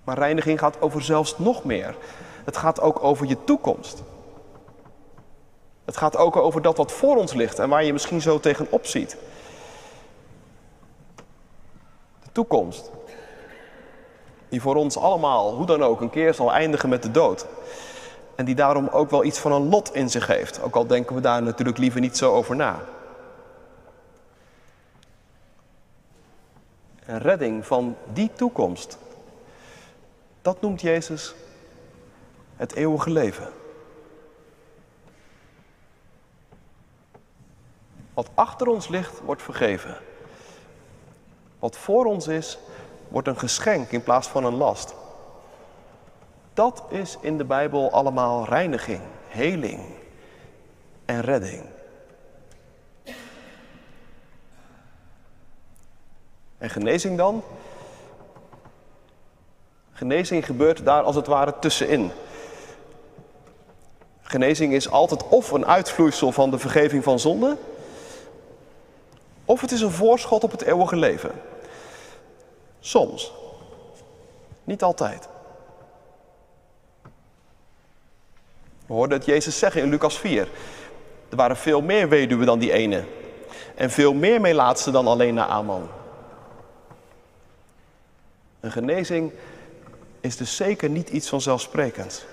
Maar 0.03 0.17
reiniging 0.17 0.59
gaat 0.59 0.81
over 0.81 1.01
zelfs 1.01 1.37
nog 1.37 1.63
meer. 1.63 1.95
Het 2.45 2.57
gaat 2.57 2.81
ook 2.81 3.03
over 3.03 3.27
je 3.27 3.43
toekomst. 3.43 4.03
Het 5.85 5.97
gaat 5.97 6.17
ook 6.17 6.35
over 6.35 6.61
dat 6.61 6.77
wat 6.77 6.91
voor 6.91 7.17
ons 7.17 7.33
ligt 7.33 7.59
en 7.59 7.69
waar 7.69 7.83
je 7.83 7.93
misschien 7.93 8.21
zo 8.21 8.39
tegenop 8.39 8.85
ziet. 8.85 9.17
De 12.23 12.31
toekomst. 12.31 12.91
Die 14.49 14.61
voor 14.61 14.75
ons 14.75 14.97
allemaal, 14.97 15.53
hoe 15.55 15.65
dan 15.65 15.83
ook, 15.83 16.01
een 16.01 16.09
keer 16.09 16.33
zal 16.33 16.53
eindigen 16.53 16.89
met 16.89 17.03
de 17.03 17.11
dood. 17.11 17.45
En 18.35 18.45
die 18.45 18.55
daarom 18.55 18.87
ook 18.87 19.09
wel 19.09 19.23
iets 19.23 19.39
van 19.39 19.51
een 19.51 19.69
lot 19.69 19.95
in 19.95 20.09
zich 20.09 20.27
heeft. 20.27 20.61
Ook 20.61 20.75
al 20.75 20.87
denken 20.87 21.15
we 21.15 21.21
daar 21.21 21.43
natuurlijk 21.43 21.77
liever 21.77 21.99
niet 21.99 22.17
zo 22.17 22.33
over 22.33 22.55
na. 22.55 22.79
Een 27.05 27.19
redding 27.19 27.65
van 27.65 27.95
die 28.13 28.31
toekomst. 28.33 28.97
Dat 30.41 30.61
noemt 30.61 30.81
Jezus 30.81 31.35
het 32.55 32.73
eeuwige 32.73 33.09
leven. 33.09 33.47
Wat 38.13 38.29
achter 38.33 38.67
ons 38.67 38.87
ligt, 38.87 39.19
wordt 39.19 39.41
vergeven. 39.41 39.97
Wat 41.59 41.77
voor 41.77 42.05
ons 42.05 42.27
is, 42.27 42.57
wordt 43.07 43.27
een 43.27 43.39
geschenk 43.39 43.91
in 43.91 44.03
plaats 44.03 44.27
van 44.27 44.45
een 44.45 44.55
last. 44.55 44.93
Dat 46.53 46.83
is 46.89 47.17
in 47.21 47.37
de 47.37 47.45
Bijbel 47.45 47.91
allemaal 47.91 48.45
reiniging, 48.45 49.01
heling 49.27 49.81
en 51.05 51.21
redding. 51.21 51.63
En 56.57 56.69
genezing 56.69 57.17
dan? 57.17 57.43
Genezing 59.91 60.45
gebeurt 60.45 60.85
daar 60.85 61.03
als 61.03 61.15
het 61.15 61.27
ware 61.27 61.59
tussenin. 61.59 62.11
Genezing 64.21 64.73
is 64.73 64.89
altijd 64.89 65.27
of 65.27 65.51
een 65.51 65.65
uitvloeisel 65.65 66.31
van 66.31 66.51
de 66.51 66.59
vergeving 66.59 67.03
van 67.03 67.19
zonde, 67.19 67.57
of 69.45 69.61
het 69.61 69.71
is 69.71 69.81
een 69.81 69.91
voorschot 69.91 70.43
op 70.43 70.51
het 70.51 70.61
eeuwige 70.61 70.95
leven. 70.95 71.31
Soms. 72.79 73.33
Niet 74.63 74.83
altijd. 74.83 75.32
We 78.85 78.93
hoorden 78.93 79.17
het 79.17 79.25
Jezus 79.25 79.59
zeggen 79.59 79.81
in 79.81 79.89
Lucas 79.89 80.19
4. 80.19 80.47
Er 81.29 81.35
waren 81.35 81.57
veel 81.57 81.81
meer 81.81 82.09
weduwen 82.09 82.45
dan 82.45 82.59
die 82.59 82.71
ene. 82.71 83.03
En 83.75 83.91
veel 83.91 84.13
meer 84.13 84.41
meelaatsten 84.41 84.93
dan 84.93 85.07
alleen 85.07 85.33
Naaman. 85.33 85.89
Een 88.59 88.71
genezing 88.71 89.31
is 90.19 90.37
dus 90.37 90.55
zeker 90.55 90.89
niet 90.89 91.09
iets 91.09 91.29
vanzelfsprekends. 91.29 92.25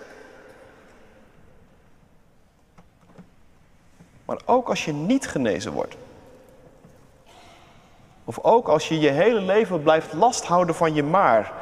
Maar 4.25 4.41
ook 4.45 4.69
als 4.69 4.85
je 4.85 4.93
niet 4.93 5.29
genezen 5.29 5.73
wordt. 5.73 5.97
Of 8.25 8.39
ook 8.43 8.69
als 8.69 8.89
je 8.89 8.99
je 8.99 9.11
hele 9.11 9.41
leven 9.41 9.83
blijft 9.83 10.13
lasthouden 10.13 10.75
van 10.75 10.95
je 10.95 11.03
maar. 11.03 11.53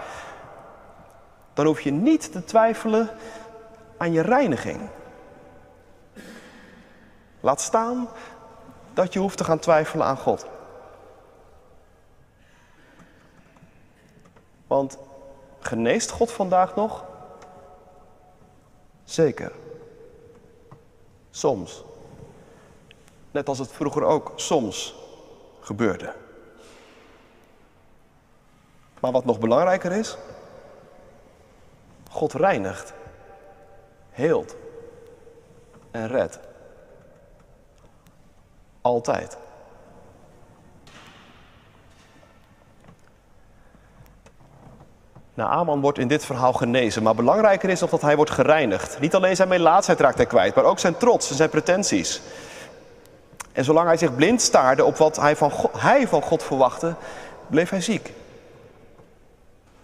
Dan 1.55 1.66
hoef 1.66 1.81
je 1.81 1.92
niet 1.92 2.33
te 2.33 2.44
twijfelen 2.44 3.11
aan 3.99 4.13
je 4.13 4.21
reiniging. 4.21 4.81
Laat 7.41 7.61
staan 7.61 8.09
dat 8.95 9.13
je 9.13 9.19
hoeft 9.19 9.37
te 9.37 9.45
gaan 9.45 9.59
twijfelen 9.59 10.07
aan 10.07 10.17
God. 10.17 10.47
Want 14.67 14.99
geneest 15.61 16.11
God 16.11 16.33
vandaag 16.33 16.75
nog? 16.75 17.05
Zeker. 19.05 19.53
Soms. 21.31 21.85
Net 23.31 23.49
als 23.49 23.59
het 23.59 23.73
vroeger 23.73 24.03
ook 24.03 24.33
soms 24.37 24.95
gebeurde. 25.61 26.15
Maar 29.01 29.13
wat 29.13 29.25
nog 29.25 29.39
belangrijker 29.39 29.93
is, 29.93 30.17
God 32.11 32.33
reinigt, 32.33 32.93
heelt 34.18 34.57
en 35.90 36.09
redt. 36.09 36.38
Altijd. 38.81 39.37
Naaman 45.35 45.81
wordt 45.81 45.98
in 45.98 46.09
dit 46.09 46.24
verhaal 46.24 46.52
genezen, 46.52 47.02
maar 47.02 47.14
belangrijker 47.14 47.68
is 47.68 47.81
nog 47.81 47.90
dat 47.90 48.02
hij 48.02 48.16
wordt 48.16 48.31
gereinigd. 48.31 49.00
Niet 49.00 49.14
alleen 49.14 49.37
zijn 49.37 49.48
melaatsheid 49.48 50.00
raakt 50.00 50.16
hij 50.16 50.26
kwijt, 50.26 50.54
maar 50.54 50.64
ook 50.64 50.78
zijn 50.78 50.96
trots 50.96 51.31
en 51.31 51.37
zijn 51.37 51.50
pretenties. 51.50 52.20
En 53.52 53.64
zolang 53.64 53.87
hij 53.87 53.96
zich 53.96 54.14
blind 54.14 54.40
staarde 54.40 54.85
op 54.85 54.96
wat 54.96 55.16
hij 55.16 55.37
van 55.37 55.50
God, 55.50 55.81
hij 55.81 56.09
van 56.09 56.22
God 56.22 56.42
verwachtte, 56.42 56.94
bleef 57.46 57.70
hij 57.70 57.81
ziek. 57.81 58.12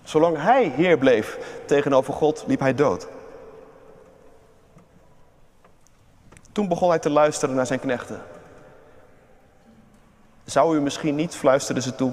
Zolang 0.03 0.37
hij 0.43 0.73
heer 0.77 0.99
bleef 0.99 1.39
tegenover 1.67 2.15
God, 2.15 2.45
liep 2.47 2.61
hij 2.61 2.75
dood. 2.75 3.07
Toen 6.55 6.69
begon 6.69 6.89
hij 6.89 6.99
te 6.99 7.11
luisteren 7.11 7.55
naar 7.55 7.67
zijn 7.67 7.81
knechten. 7.81 8.23
Zou 10.45 10.77
u 10.77 10.81
misschien 10.81 11.15
niet, 11.15 11.35
fluisterden 11.35 11.83
ze 11.83 11.95
toe, 11.95 12.13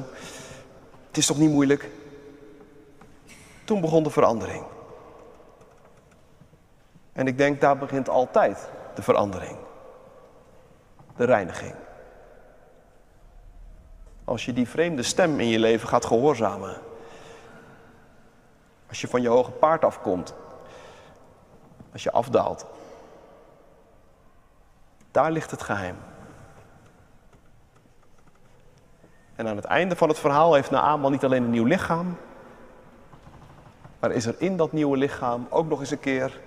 het 1.07 1.17
is 1.17 1.25
toch 1.25 1.37
niet 1.37 1.49
moeilijk? 1.49 1.89
Toen 3.63 3.81
begon 3.81 4.03
de 4.03 4.09
verandering. 4.09 4.63
En 7.13 7.27
ik 7.27 7.37
denk, 7.37 7.61
daar 7.61 7.77
begint 7.77 8.09
altijd 8.09 8.69
de 8.95 9.01
verandering. 9.01 9.57
De 11.15 11.25
reiniging. 11.25 11.75
Als 14.23 14.45
je 14.45 14.53
die 14.53 14.69
vreemde 14.69 15.03
stem 15.03 15.39
in 15.39 15.47
je 15.47 15.59
leven 15.59 15.87
gaat 15.87 16.05
gehoorzamen. 16.05 16.77
Als 18.89 19.01
je 19.01 19.07
van 19.07 19.21
je 19.21 19.29
hoge 19.29 19.51
paard 19.51 19.83
afkomt. 19.83 20.33
Als 21.91 22.03
je 22.03 22.11
afdaalt. 22.11 22.65
Daar 25.11 25.31
ligt 25.31 25.51
het 25.51 25.61
geheim. 25.61 25.95
En 29.35 29.47
aan 29.47 29.55
het 29.55 29.65
einde 29.65 29.95
van 29.95 30.09
het 30.09 30.19
verhaal 30.19 30.53
heeft 30.53 30.71
Naaman 30.71 31.11
niet 31.11 31.23
alleen 31.23 31.43
een 31.43 31.49
nieuw 31.49 31.65
lichaam, 31.65 32.17
maar 33.99 34.11
is 34.11 34.25
er 34.25 34.35
in 34.37 34.57
dat 34.57 34.71
nieuwe 34.71 34.97
lichaam 34.97 35.47
ook 35.49 35.67
nog 35.67 35.79
eens 35.79 35.91
een 35.91 35.99
keer 35.99 36.39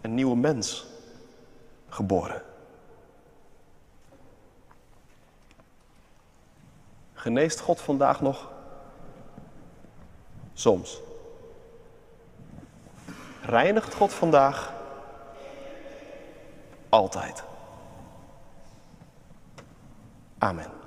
een 0.00 0.14
nieuwe 0.14 0.36
mens 0.36 0.86
geboren. 1.88 2.42
Geneest 7.14 7.60
God 7.60 7.80
vandaag 7.80 8.20
nog? 8.20 8.50
Soms. 10.52 11.00
Reinigt 13.42 13.94
God 13.94 14.12
vandaag? 14.12 14.73
Altijd. 16.94 17.44
Amen. 20.38 20.83